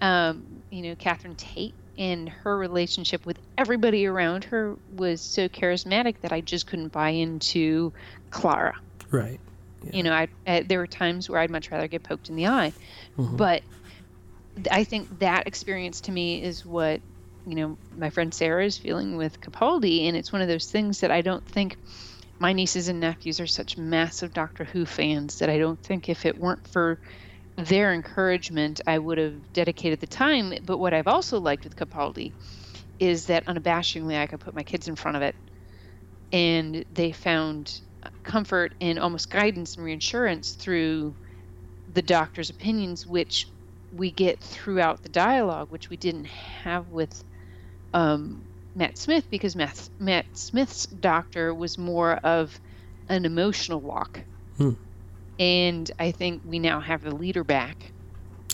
[0.00, 6.20] um, you know, Catherine Tate and her relationship with everybody around her was so charismatic
[6.20, 7.92] that I just couldn't buy into
[8.30, 8.74] Clara.
[9.10, 9.40] right.
[9.82, 12.46] You know, I, I there were times where I'd much rather get poked in the
[12.48, 12.74] eye,
[13.18, 13.36] Mhm.
[13.36, 13.62] but
[14.70, 17.02] I think that experience to me is what
[17.46, 21.00] you know my friend Sarah is feeling with Capaldi, and it's one of those things
[21.00, 21.76] that I don't think
[22.40, 26.26] my nieces and nephews are such massive Doctor Who fans that I don't think if
[26.26, 27.00] it weren't for
[27.56, 30.54] their encouragement, I would have dedicated the time.
[30.64, 32.34] But what I've also liked with Capaldi
[32.98, 35.36] is that unabashedly I could put my kids in front of it,
[36.32, 37.80] and they found
[38.28, 41.14] comfort and almost guidance and reassurance through
[41.94, 43.48] the doctor's opinions, which
[43.96, 47.24] we get throughout the dialogue, which we didn't have with
[47.94, 52.60] um, Matt Smith because Matt, Matt Smith's doctor was more of
[53.08, 54.20] an emotional walk.
[54.58, 54.72] Hmm.
[55.38, 57.92] And I think we now have the leader back.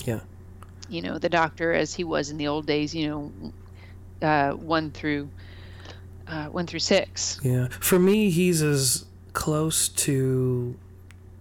[0.05, 0.21] Yeah.
[0.89, 3.33] You know, the doctor as he was in the old days, you know,
[4.23, 5.29] uh, one through
[6.29, 7.41] uh, one through six.
[7.43, 7.69] Yeah.
[7.81, 10.77] For me, he's as close to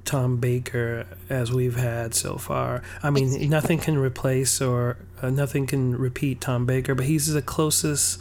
[0.03, 2.83] Tom Baker as we've had so far.
[3.01, 7.41] I mean, nothing can replace or uh, nothing can repeat Tom Baker, but he's the
[7.41, 8.19] closest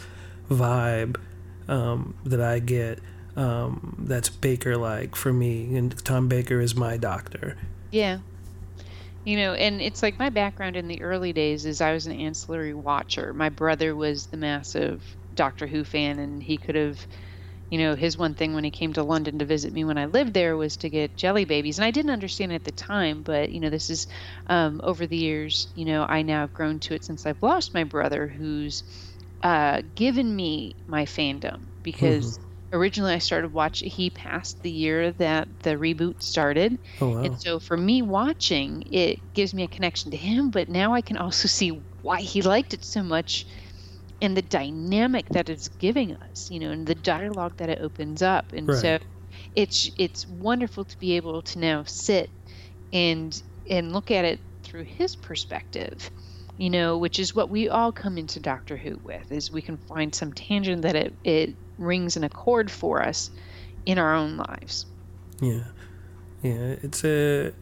[0.48, 1.16] vibe
[1.68, 3.00] um, that I get
[3.36, 5.76] um, that's Baker like for me.
[5.76, 7.56] And Tom Baker is my doctor.
[7.90, 8.18] Yeah.
[9.24, 12.12] You know, and it's like my background in the early days is I was an
[12.12, 13.32] ancillary watcher.
[13.32, 15.02] My brother was the massive
[15.34, 17.06] Doctor Who fan, and he could have,
[17.72, 20.06] you know, his one thing when he came to London to visit me when I
[20.06, 21.78] lived there was to get jelly babies.
[21.78, 24.06] And I didn't understand it at the time, but, you know, this is
[24.48, 27.74] um, over the years, you know, I now have grown to it since I've lost
[27.74, 28.84] my brother who's
[29.42, 32.38] uh, given me my fandom because.
[32.74, 33.90] Originally, I started watching.
[33.90, 37.22] He passed the year that the reboot started, Oh, wow.
[37.22, 41.02] and so for me watching, it gives me a connection to him, but now I
[41.02, 43.44] can also see why he liked it so much
[44.22, 48.22] and the dynamic that it's giving us, you know, and the dialogue that it opens
[48.22, 48.52] up.
[48.52, 48.98] And so
[49.56, 52.30] it's it's wonderful to be able to now sit
[52.92, 56.10] and and look at it through his perspective.
[56.56, 59.76] You know, which is what we all come into Doctor Who with, is we can
[59.76, 63.30] find some tangent that it, it rings an accord for us
[63.86, 64.86] in our own lives.
[65.40, 65.64] Yeah,
[66.42, 66.76] yeah.
[66.82, 67.52] It's a.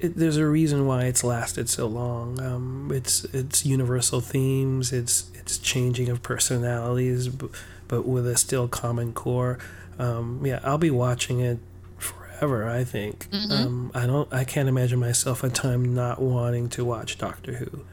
[0.00, 2.40] It, there's a reason why it's lasted so long.
[2.40, 4.92] Um, it's it's universal themes.
[4.92, 7.50] It's it's changing of personalities, but,
[7.88, 9.58] but with a still common core.
[9.98, 11.58] Um, yeah, I'll be watching it
[11.98, 12.68] forever.
[12.68, 13.26] I think.
[13.32, 14.32] Um, I don't.
[14.32, 17.84] I can't imagine myself a time not wanting to watch Doctor Who.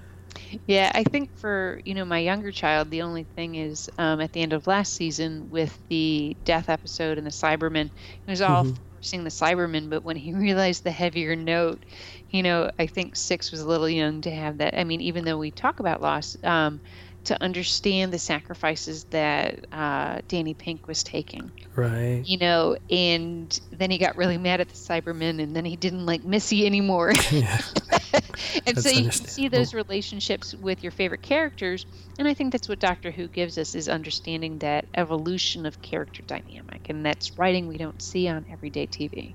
[0.68, 4.32] Yeah, I think for you know my younger child, the only thing is um, at
[4.34, 8.68] the end of last season with the death episode and the Cybermen, it was all
[9.06, 9.90] forcing the Cybermen.
[9.90, 11.84] But when he realized the heavier note,
[12.30, 14.78] you know, I think six was a little young to have that.
[14.78, 16.82] I mean, even though we talk about loss, um,
[17.26, 22.22] to understand the sacrifices that uh, Danny Pink was taking, Right.
[22.24, 26.06] you know, and then he got really mad at the Cybermen, and then he didn't
[26.06, 27.14] like Missy anymore.
[27.32, 27.60] Yeah.
[28.66, 31.86] and That's so you can see those relationships with your favorite characters,
[32.20, 36.22] and I think that's what Doctor Who gives us is understanding that evolution of character
[36.24, 39.34] dynamic, and that's writing we don't see on everyday TV.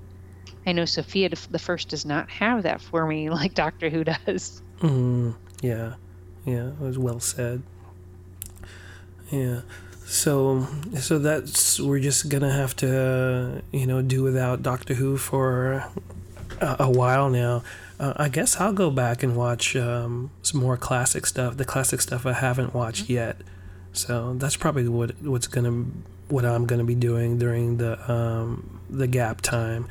[0.65, 4.61] I know Sofia the first does not have that for me like Doctor Who does.
[4.79, 5.95] Mm, yeah,
[6.45, 7.63] yeah, it was well said.
[9.31, 9.61] Yeah,
[10.05, 10.67] so
[10.99, 15.85] so that's we're just gonna have to uh, you know do without Doctor Who for
[16.59, 17.63] a, a while now.
[18.01, 21.57] Uh, I guess I'll go back and watch um, some more classic stuff.
[21.57, 23.37] The classic stuff I haven't watched yet.
[23.93, 25.85] So that's probably what what's gonna
[26.29, 29.87] what I'm gonna be doing during the um, the gap time.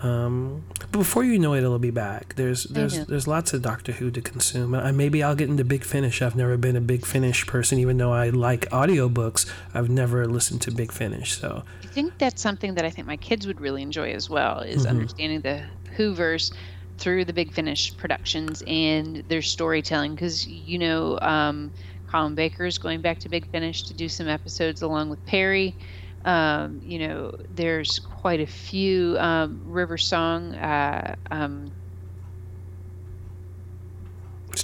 [0.00, 2.36] Um, but before you know it, it'll be back.
[2.36, 4.74] There's there's there's lots of Doctor Who to consume.
[4.74, 6.22] I, maybe I'll get into Big Finish.
[6.22, 9.50] I've never been a Big Finish person, even though I like audiobooks.
[9.74, 11.36] I've never listened to Big Finish.
[11.36, 14.60] So I think that's something that I think my kids would really enjoy as well
[14.60, 15.64] is understanding the
[15.96, 16.52] Hoovers
[17.00, 21.72] through the Big Finish productions and their storytelling because you know um,
[22.08, 25.76] Colin Baker is going back to Big Finish to do some episodes along with Peri.
[26.24, 30.54] Um, you know, there's quite a few um, River Song.
[30.54, 31.74] Uh, um,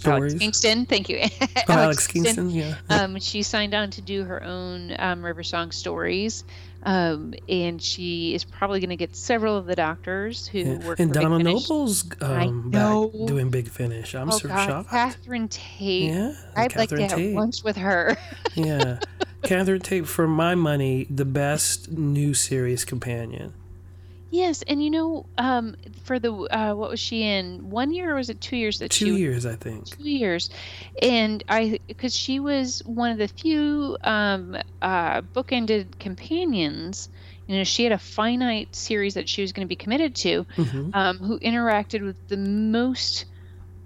[0.04, 0.34] Alex stories.
[0.40, 1.22] Kingston, thank you.
[1.68, 2.76] Oh, Alex Kingston, yeah.
[2.90, 6.44] Um, she signed on to do her own um, River Song stories,
[6.84, 10.86] um, and she is probably going to get several of the doctors who Yeah.
[10.86, 11.38] work And Donna.
[11.42, 14.14] Noble's um, back doing Big Finish.
[14.14, 14.90] I'm oh so God, shocked.
[14.90, 16.12] Catherine Tate.
[16.12, 17.34] Yeah, I'd like to Catherine have Tate.
[17.34, 18.16] lunch with her.
[18.54, 19.00] yeah,
[19.42, 23.52] Catherine Tate, for my money, the best new series companion.
[24.30, 27.70] Yes, and you know, um, for the uh, what was she in?
[27.70, 29.96] One year or was it two years that Two was years, I think.
[29.96, 30.50] two years
[31.02, 37.08] and i because she was one of the few um uh bookended companions
[37.46, 40.46] you know she had a finite series that she was going to be committed to
[40.56, 43.26] hmm um who interacted with the most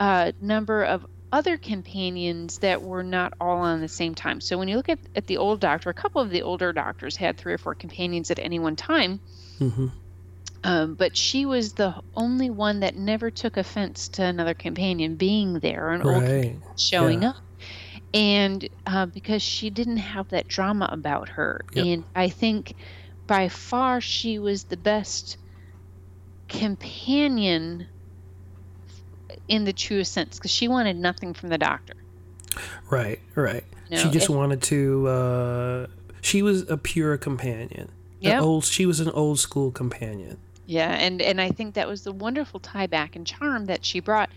[0.00, 4.68] uh number of other companions that were not all on the same time so when
[4.68, 7.54] you look at, at the old doctor a couple of the older doctors had three
[7.54, 9.20] or four companions at any one time
[9.58, 9.90] hmm
[10.64, 15.54] um, but she was the only one that never took offense to another companion being
[15.60, 16.56] there, an old Right.
[16.76, 17.30] showing yeah.
[17.30, 17.36] up.
[18.12, 21.64] And uh, because she didn't have that drama about her.
[21.74, 21.86] Yep.
[21.86, 22.74] And I think
[23.26, 25.36] by far she was the best
[26.48, 27.86] companion
[29.48, 31.94] in the truest sense because she wanted nothing from the doctor.
[32.90, 33.64] Right, right.
[33.90, 35.06] You she just it- wanted to.
[35.08, 35.86] Uh,
[36.20, 37.88] she was a pure companion.
[37.88, 38.40] An Yeah.
[38.40, 38.64] old.
[38.64, 40.36] She was an old school companion.
[40.70, 43.98] Yeah, and and I think that was the wonderful tie back and charm that she
[43.98, 44.30] brought.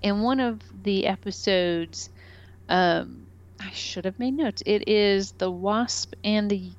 [0.00, 2.08] In one of the episodes,
[2.70, 3.26] um,
[3.60, 4.62] I should have made notes.
[4.64, 6.72] It is the wasp and the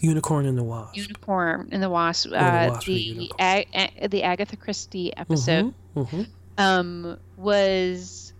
[0.00, 0.96] Unicorn and the Wasp.
[0.96, 2.30] unicorn and the wasp.
[2.30, 3.36] the Uh, wasp the the unicorn.
[3.40, 6.22] A- A- the Agatha Christie episode hmm
[6.56, 8.32] um, was,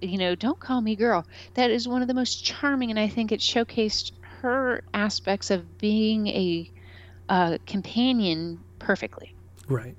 [0.00, 1.26] you know, don't call me girl.
[1.54, 5.76] That is one of the most charming, and I think it showcased her aspects of
[5.78, 6.70] being a
[7.28, 9.34] uh, companion perfectly.
[9.68, 9.96] Right.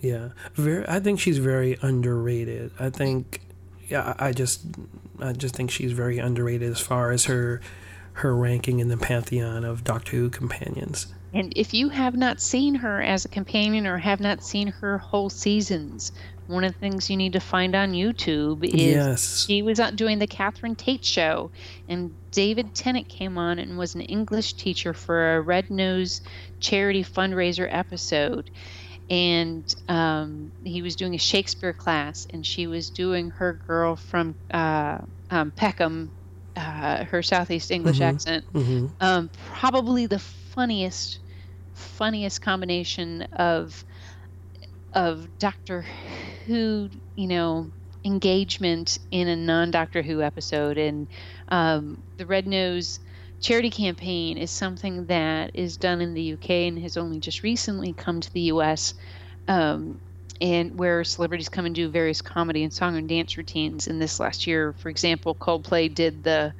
[0.00, 0.30] Yeah.
[0.54, 0.86] Very.
[0.88, 2.72] I think she's very underrated.
[2.78, 3.40] I think.
[3.88, 4.14] Yeah.
[4.18, 4.62] I just.
[5.20, 7.60] I just think she's very underrated as far as her,
[8.12, 11.12] her ranking in the pantheon of Doctor Who companions.
[11.34, 14.96] And if you have not seen her as a companion or have not seen her
[14.96, 16.12] whole seasons,
[16.46, 19.44] one of the things you need to find on YouTube is Yes.
[19.46, 21.50] she was out doing the Catherine Tate show,
[21.88, 26.22] and David Tennant came on and was an English teacher for a Red Nose
[26.60, 28.50] charity fundraiser episode.
[29.10, 34.36] And um, he was doing a Shakespeare class, and she was doing her girl from
[34.52, 34.98] uh,
[35.30, 36.12] um, Peckham,
[36.56, 38.02] uh, her Southeast English Mhm.
[38.02, 38.44] accent.
[38.52, 41.20] Hmm um, probably the funniest
[41.74, 43.84] funniest combination of
[44.92, 45.86] of Doctor
[46.46, 47.70] Who, you know,
[48.04, 51.08] engagement in a non Doctor Who episode, and
[51.48, 52.98] um, the Red Nose
[53.40, 57.92] charity campaign is something that is done in the UK and has only just recently
[57.92, 58.94] come to the US.
[59.46, 60.00] Um,
[60.40, 63.88] and where celebrities come and do various comedy and song and dance routines.
[63.88, 66.52] In this last year, for example, Coldplay did the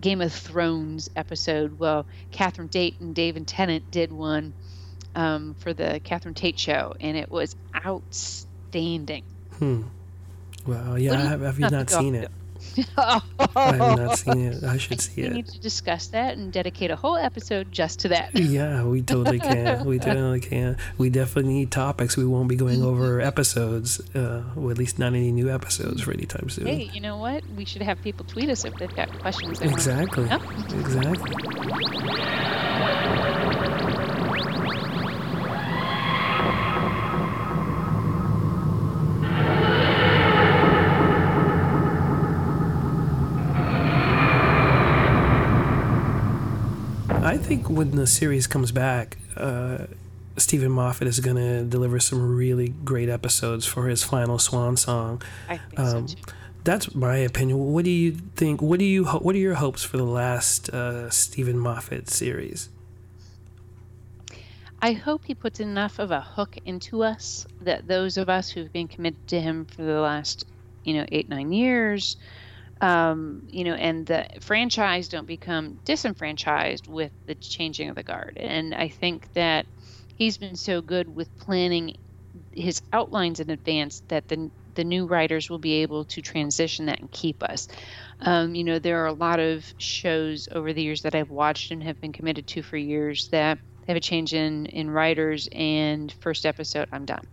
[0.00, 1.78] Game of Thrones episode.
[1.78, 4.52] Well, Catherine Tate and David Tennant did one
[5.14, 7.54] um, for the Catherine Tate show, and it was
[7.86, 9.22] outstanding.
[9.58, 9.82] Hmm.
[10.66, 11.10] Well, yeah.
[11.12, 12.30] What do I you- have, have you not not seen dog-
[12.76, 12.86] it?
[12.96, 13.20] I
[13.54, 14.64] have not seen it.
[14.64, 15.30] I should see it.
[15.30, 18.34] We need to discuss that and dedicate a whole episode just to that.
[18.38, 19.84] Yeah, we totally can.
[19.84, 20.76] We totally can.
[20.98, 22.16] We definitely need topics.
[22.16, 26.12] We won't be going over episodes, uh, or at least not any new episodes for
[26.12, 26.66] any time soon.
[26.66, 27.42] Hey, you know what?
[27.56, 29.60] We should have people tweet us if they've got questions.
[29.60, 30.28] Exactly.
[30.78, 32.69] Exactly.
[47.50, 49.86] Think when the series comes back, uh,
[50.36, 55.20] Steven Moffat is going to deliver some really great episodes for his final swan song.
[55.48, 56.22] I think Um, so too.
[56.62, 57.58] That's my opinion.
[57.72, 58.62] What do you think?
[58.62, 59.04] What do you?
[59.04, 62.68] ho- What are your hopes for the last uh, Steven Moffat series?
[64.80, 68.72] I hope he puts enough of a hook into us that those of us who've
[68.72, 70.46] been committed to him for the last,
[70.84, 72.16] you know, eight nine years,
[72.80, 78.34] um, you know, and the franchise don't become disenfranchised with the changing of the guard.
[78.38, 79.66] And I think that
[80.14, 81.94] he's been so good with planning
[82.52, 87.00] his outlines in advance that the the new writers will be able to transition that
[87.00, 87.66] and keep us.
[88.20, 91.70] Um, you know, there are a lot of shows over the years that I've watched
[91.72, 96.12] and have been committed to for years that have a change in in writers and
[96.20, 97.24] first episode I'm done.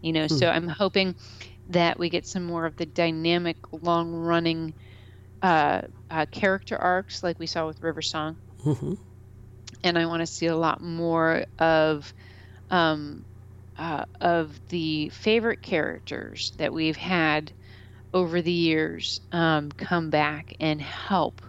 [0.00, 1.14] You know, so I'm hoping
[1.68, 4.74] that we get some more of the dynamic, long running
[5.42, 8.94] uh, uh, character arcs like we saw with River Song hmm
[9.84, 12.12] and I want to see a lot more of
[12.70, 13.24] um,
[13.76, 17.52] uh, of the favorite characters that we've had
[18.12, 21.42] over the years um, come back and help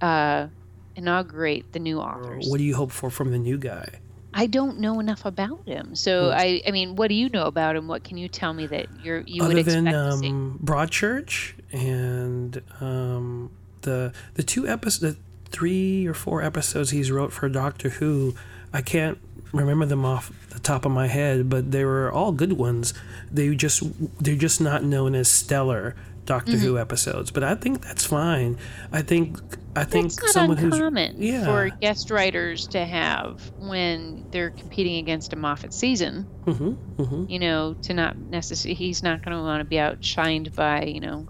[0.00, 0.48] uh,
[0.96, 2.48] inaugurate the new authors.
[2.48, 4.01] What do you hope for from the new guy?
[4.34, 6.38] I don't know enough about him, so Hmm.
[6.38, 7.88] I, I mean, what do you know about him?
[7.88, 10.28] What can you tell me that you're you Other would expect than to see?
[10.30, 13.50] um, Broadchurch and um,
[13.82, 15.20] the the two episodes, the
[15.50, 18.34] three or four episodes he's wrote for Doctor Who,
[18.72, 19.18] I can't
[19.52, 22.94] remember them off the top of my head, but they were all good ones.
[23.30, 23.82] They just
[24.22, 25.94] they're just not known as stellar
[26.24, 26.78] Doctor Who Mm-hmm.
[26.78, 28.56] episodes, but I think that's fine.
[28.92, 29.38] I think
[29.74, 30.78] I think It's not someone who's
[31.18, 31.44] yeah.
[31.44, 36.26] for guest writers to have when they're competing against a Moffat season.
[36.44, 40.54] hmm hmm you know, to not necessarily, he's not going to want to be outshined
[40.54, 41.26] by, you know,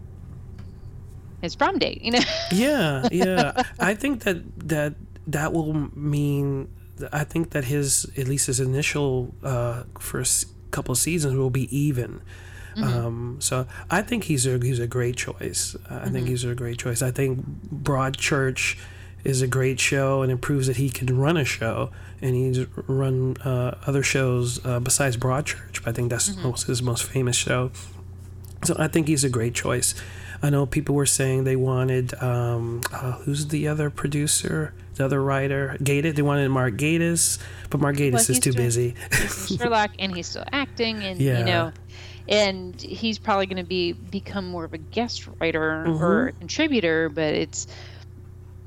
[1.40, 2.20] his prom date, you know?
[2.52, 4.36] yeah yeah i think that
[4.68, 4.94] that
[5.26, 6.68] that will mean
[7.12, 11.66] i think that his at least his initial uh first couple of seasons will be
[11.76, 12.22] even
[12.76, 16.78] um so i think he's a he's a great choice i think he's a great
[16.78, 17.44] choice i think
[17.86, 18.78] broadchurch
[19.24, 22.66] is a great show and it proves that he can run a show and he's
[22.88, 27.36] run uh, other shows uh, besides broadchurch but i think that's most, his most famous
[27.36, 27.70] show
[28.64, 29.92] so I think he's a great choice.
[30.40, 35.20] I know people were saying they wanted um, uh, who's the other producer, the other
[35.20, 36.14] writer, Gatiss.
[36.14, 38.94] They wanted Mark Gatiss, but Mark Gatiss Well, is too doing- busy.
[39.10, 41.40] He's Sherlock and he's still acting and, Yeah.
[41.40, 41.72] you know,
[42.28, 46.02] and he's probably going to be become more of a guest writer mm-hmm.
[46.02, 47.66] or a contributor, but it's,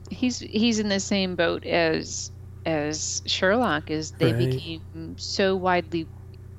[0.09, 2.31] he's, he's in the same boat as,
[2.65, 4.49] as Sherlock is they Right.
[4.51, 6.07] became so widely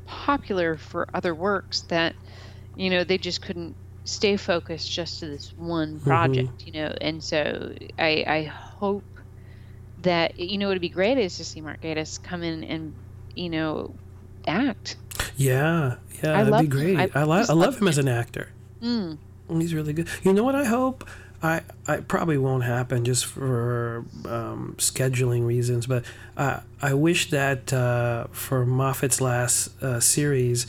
[0.06, 2.14] popular for other works that
[2.76, 6.04] you know they just couldn't stay focused just to this one mm-hmm.
[6.04, 6.94] project you know?
[7.00, 9.04] And so i i hope
[9.98, 12.94] that you know it would be great is to see mark Gatiss come in and
[13.34, 13.98] you know
[14.46, 14.96] act
[15.36, 16.98] yeah, yeah, I that'd love be great.
[16.98, 18.48] I I, just I love him as an actor.
[18.82, 19.18] mm,
[19.48, 20.08] He's really good.
[20.22, 21.08] You know what I hope?
[21.42, 26.04] I, I probably won't happen just for um, scheduling reasons, but
[26.36, 30.66] I I wish that uh, for Moffat's last uh, series,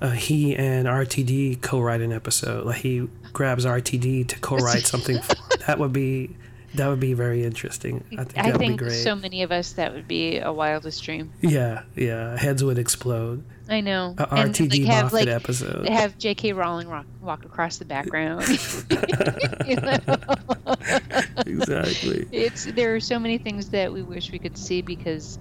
[0.00, 2.66] uh, he and RTD co-write an episode.
[2.66, 5.20] Like he grabs RTD to co-write something.
[5.22, 5.34] For,
[5.66, 6.30] that would be
[6.74, 8.04] that would be very interesting.
[8.12, 8.92] I think i that would be think great.
[8.92, 13.44] so many of us that would be a wildest dream yeah, yeah, heads would explode.
[13.68, 15.88] i know A And, RTD like, have Moffat like episode.
[15.88, 18.42] have jk rowling walk, walk across the background
[21.46, 22.26] exactly.
[22.32, 25.38] it's there are so many things that we wish we could see because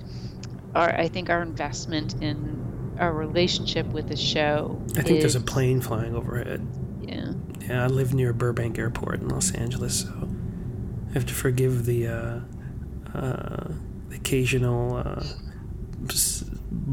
[0.76, 4.82] our I think our investment in our relationship with the show.
[4.98, 6.66] I think there's a plane flying overhead.
[7.02, 7.32] Yeah.
[7.62, 10.30] Yeah, I live near Burbank Airport in Los Angeles, so
[11.18, 12.40] have to forgive the uh,
[13.18, 13.72] uh,
[14.14, 15.24] occasional uh,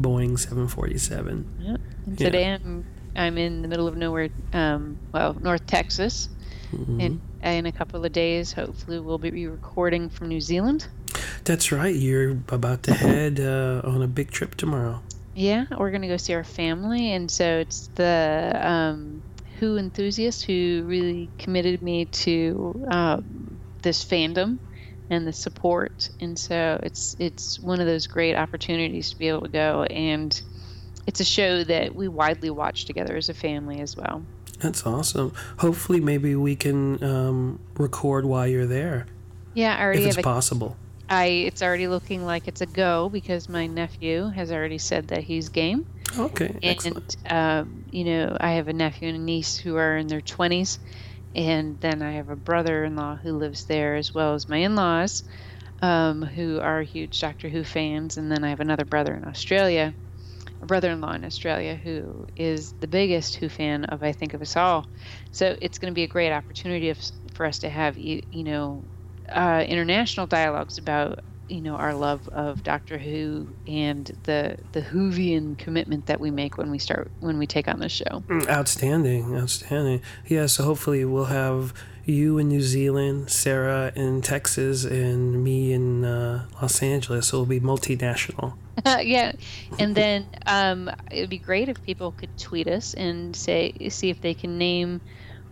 [0.01, 1.45] Boeing 747.
[1.59, 1.79] Yep.
[2.07, 2.25] And Yeah.
[2.25, 2.85] today I'm
[3.17, 6.27] I'm in the middle of nowhere, um, well, North Texas,
[6.73, 6.99] Mm-hmm.
[6.99, 10.87] and in a couple of days, hopefully, we'll be recording from New Zealand.
[11.45, 11.95] That's right.
[11.95, 15.01] You're about to head uh, on a big trip tomorrow.
[15.35, 19.21] Yeah, we're gonna go see our family, and so it's the um,
[19.59, 23.54] Who enthusiast who really committed me to um,
[23.85, 24.57] this fandom
[25.09, 29.41] and the support, and so it's it's one of those great opportunities to be able
[29.41, 30.41] to go, and
[31.07, 34.25] it's a show that we widely watch together as a family as well.
[34.59, 35.31] That's awesome.
[35.59, 39.05] Hopefully, maybe we can um, record while you're there,
[39.53, 40.75] Yeah, I already if it's have a possible.
[41.07, 45.23] I it's already looking like it's a go because my nephew has already said that
[45.23, 45.85] he's game.
[46.17, 47.17] Okay, excellent.
[47.25, 50.21] And um, you know, I have a nephew and a niece who are in their
[50.21, 50.79] twenties,
[51.35, 55.23] and then I have a brother-in-law who lives there as well as my in-laws.
[55.81, 59.95] um, who are huge Doctor Who fans, and then I have another brother in Australia,
[60.61, 64.57] a brother-in-law in Australia, who is the biggest Who fan of I think of us
[64.57, 64.85] all.
[65.31, 66.93] So it's going to be a great opportunity
[67.33, 68.85] for us to have you, you know
[69.29, 75.57] uh, international dialogues about you know our love of Doctor Who and the the Whovian
[75.57, 78.23] commitment that we make when we start when we take on the show.
[78.27, 80.01] Mm, outstanding, outstanding.
[80.27, 81.73] Yeah, so hopefully we'll have
[82.05, 87.27] you in New Zealand, Sarah in Texas, and me in uh, Los Angeles.
[87.27, 88.53] So it'll be multinational.
[89.01, 89.33] yeah,
[89.79, 94.09] and then um, it would be great if people could tweet us and say see
[94.09, 95.01] if they can name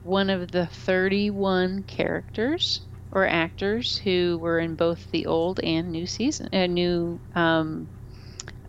[0.04, 2.82] one of the 31 characters
[3.14, 7.88] or actors who were in both the old and new season, uh, new um,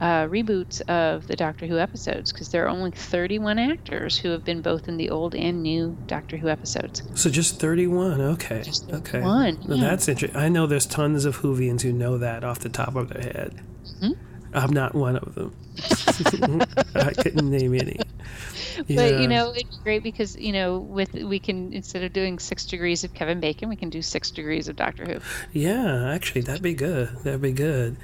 [0.01, 4.45] uh, reboots of the Doctor Who episodes, because there are only 31 actors who have
[4.45, 7.03] been both in the old and new Doctor Who episodes.
[7.15, 8.21] So just 31.
[8.21, 8.63] Okay.
[8.63, 9.21] Just okay.
[9.23, 9.85] 31, Well, yeah.
[9.91, 10.39] that's interesting.
[10.39, 13.63] I know there's tons of Whovians who know that off the top of their head.
[14.03, 14.17] Mhm.
[14.53, 15.55] I'm not one of them.
[16.95, 17.99] I couldn't name any.
[18.89, 22.67] But you know, it's great because you know, with we can instead of doing six
[22.67, 25.21] degrees of Kevin Bacon, we can do six degrees of Doctor Who.
[25.53, 27.09] Yeah, actually, that'd be good.
[27.23, 27.97] That'd be good.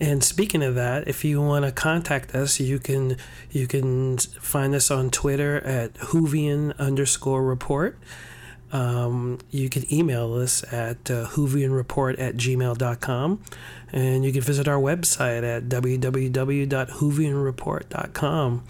[0.00, 3.16] And speaking of that, if you want to contact us, you can
[3.50, 7.98] you can find us on Twitter at Whovian underscore report.
[8.76, 13.42] Um, you can email us at uh, whovianreport at gmail.com.
[13.92, 18.64] And you can visit our website at www.whovianreport.com.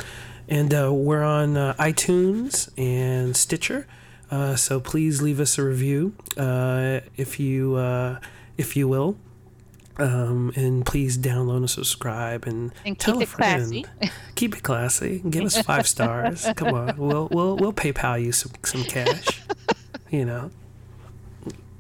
[0.49, 3.87] And uh, we're on uh, iTunes and Stitcher.
[4.31, 8.19] Uh, so please leave us a review uh, if you uh,
[8.57, 9.17] if you will.
[9.99, 13.83] Um, and please download and subscribe and, And tell keep a it classy.
[13.85, 14.13] friend.
[14.35, 15.23] Keep it classy.
[15.31, 16.47] Give us five stars.
[16.55, 19.41] Come on, we'll we'll we'll PayPal you some some cash.
[20.11, 20.51] You know,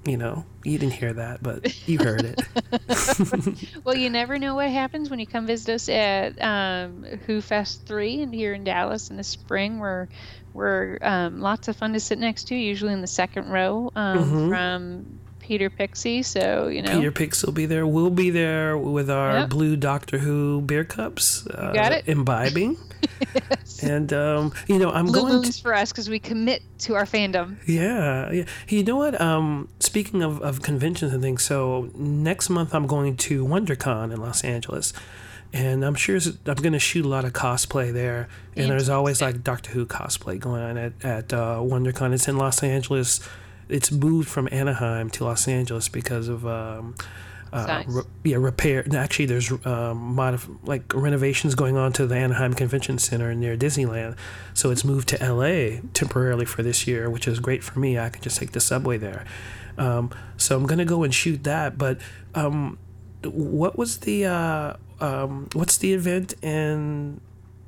[0.05, 2.41] you know, you didn't hear that, but you heard it.
[3.85, 7.87] Well, you never know what happens when you come visit us at um, Who Fest
[7.87, 9.79] three and here in Dallas in the spring.
[9.79, 10.09] We're
[10.55, 14.19] we're um, lots of fun to sit next to, usually in the second row um,
[14.19, 14.49] Mhm.
[14.49, 16.23] from Peter Pixie.
[16.25, 17.87] So you know, Peter Pix will be there.
[17.87, 19.51] We'll be there with our Yep.
[19.51, 21.47] blue Doctor Who beer cups.
[21.47, 22.07] Uh, got it.
[22.07, 22.77] Imbibing.
[23.83, 27.05] And um, you know, I'm blue going to for us because we commit to our
[27.05, 27.57] fandom.
[27.67, 28.45] Yeah, yeah.
[28.69, 29.21] You know what?
[29.21, 34.21] Um, speaking of, of conventions and things, so next month I'm going to WonderCon in
[34.21, 34.93] Los Angeles,
[35.53, 38.29] and I'm sure I'm going to shoot a lot of cosplay there.
[38.55, 42.13] And there's always like Doctor Who cosplay going on at at uh, WonderCon.
[42.13, 43.21] It's in Los Angeles.
[43.69, 46.47] It's moved from Anaheim to Los Angeles because of.
[46.47, 46.95] Um,
[47.57, 48.85] uh, re- yeah, repair.
[48.95, 54.17] Actually, there's um, modif- like renovations going on to the Anaheim Convention Center near Disneyland,
[54.55, 57.99] so it's moved to LA temporarily for this year, which is great for me.
[57.99, 59.25] I can just take the subway there.
[59.79, 61.79] Um, so I'm gonna go and shoot that.
[61.79, 62.01] But
[62.35, 62.79] um,
[63.25, 67.21] what was the uh, um, what's the event in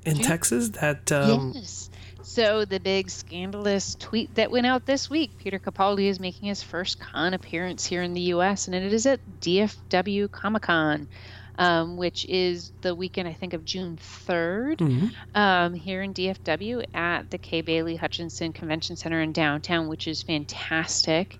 [0.04, 0.24] in June?
[0.24, 1.87] Texas that um, yes.
[2.28, 6.62] So the big scandalous tweet that went out this week, Peter Capaldi is making his
[6.62, 8.66] first con appearance here in the U.S.
[8.66, 11.08] and it is at DFW Comic Con,
[11.56, 13.98] um, which is the weekend I think of June
[14.28, 15.10] 3rd mhm.
[15.34, 20.20] um, here in DFW at the Kay Bailey Hutchison Convention Center in downtown, which is
[20.22, 21.38] fantastic.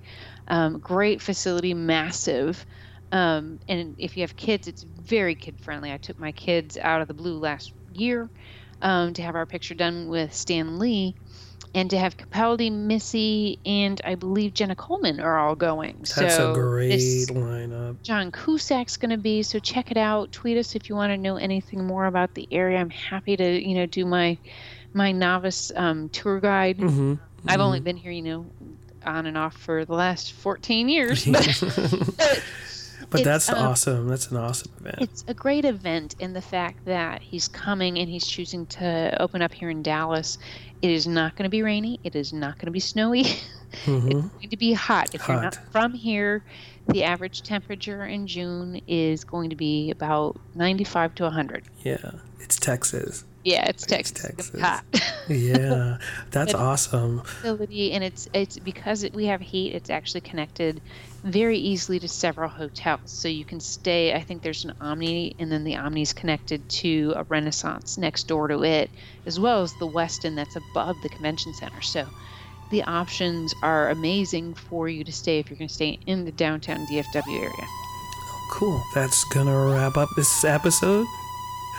[0.49, 2.65] Um, great facility, massive.
[3.13, 5.93] Um, and if you have kids, it's very kid friendly.
[5.93, 8.31] I took my kids out of the blue last year
[8.83, 11.15] um, to have our picture done with Stan Lee.
[11.75, 15.99] And to have Capaldi, Missy, and I believe Jenna Coleman are all going.
[15.99, 16.99] that's so a great
[17.29, 18.03] lineup.
[18.03, 19.43] John Cusack's going to be.
[19.43, 20.33] So check it out.
[20.33, 22.79] Tweet us if you want to know anything more about the area.
[22.79, 24.39] I'm happy to, you know, do my
[24.95, 26.79] my novice um, tour guide.
[26.79, 27.15] hmm
[27.47, 28.47] I've only been here, you know,
[29.05, 31.27] on and off for the last 14 years.
[31.27, 32.43] But
[33.11, 34.09] But that's awesome.
[34.09, 34.97] That's an awesome event.
[35.01, 39.41] it's a great event in the fact that he's coming and he's choosing to open
[39.43, 40.39] up here in Dallas.
[40.83, 41.99] It is not going to be rainy.
[42.05, 43.25] It is not going to be snowy.
[43.85, 45.15] hmm It's going to be hot.
[45.15, 45.73] If you're not Hot.
[45.73, 46.43] from here,
[46.89, 51.65] the average temperature in June is going to be about 95 to 100.
[51.85, 53.25] Yeah, it's Texas.
[53.49, 54.25] Yeah, it's Texas.
[54.25, 54.61] It's Texas.
[54.61, 54.85] hot.
[55.29, 55.97] Yeah,
[56.31, 57.21] that's awesome.
[57.21, 60.81] facility and it's it's because it, we have heat it's actually connected
[61.23, 65.51] very easily to several hotels so you can stay i think there's an omni and
[65.51, 68.91] then the omni is connected to a renaissance next door to it
[69.27, 72.07] as well as the westin that's above the convention center so
[72.71, 76.33] the options are amazing for you to stay if you're going to stay in the
[76.33, 77.69] downtown dfw area
[78.51, 78.83] Cool.
[78.95, 81.07] That's gonna wrap up this episode.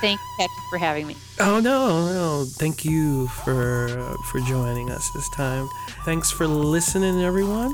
[0.01, 2.45] Thank you for having me Oh no, no!
[2.45, 3.87] Thank you for
[4.29, 5.69] for joining us this time.
[6.03, 7.73] Thanks for listening, everyone,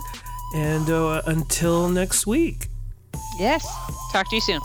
[0.54, 2.68] and uh, until next week.
[3.40, 3.66] Yes.
[4.12, 4.62] Talk to you soon.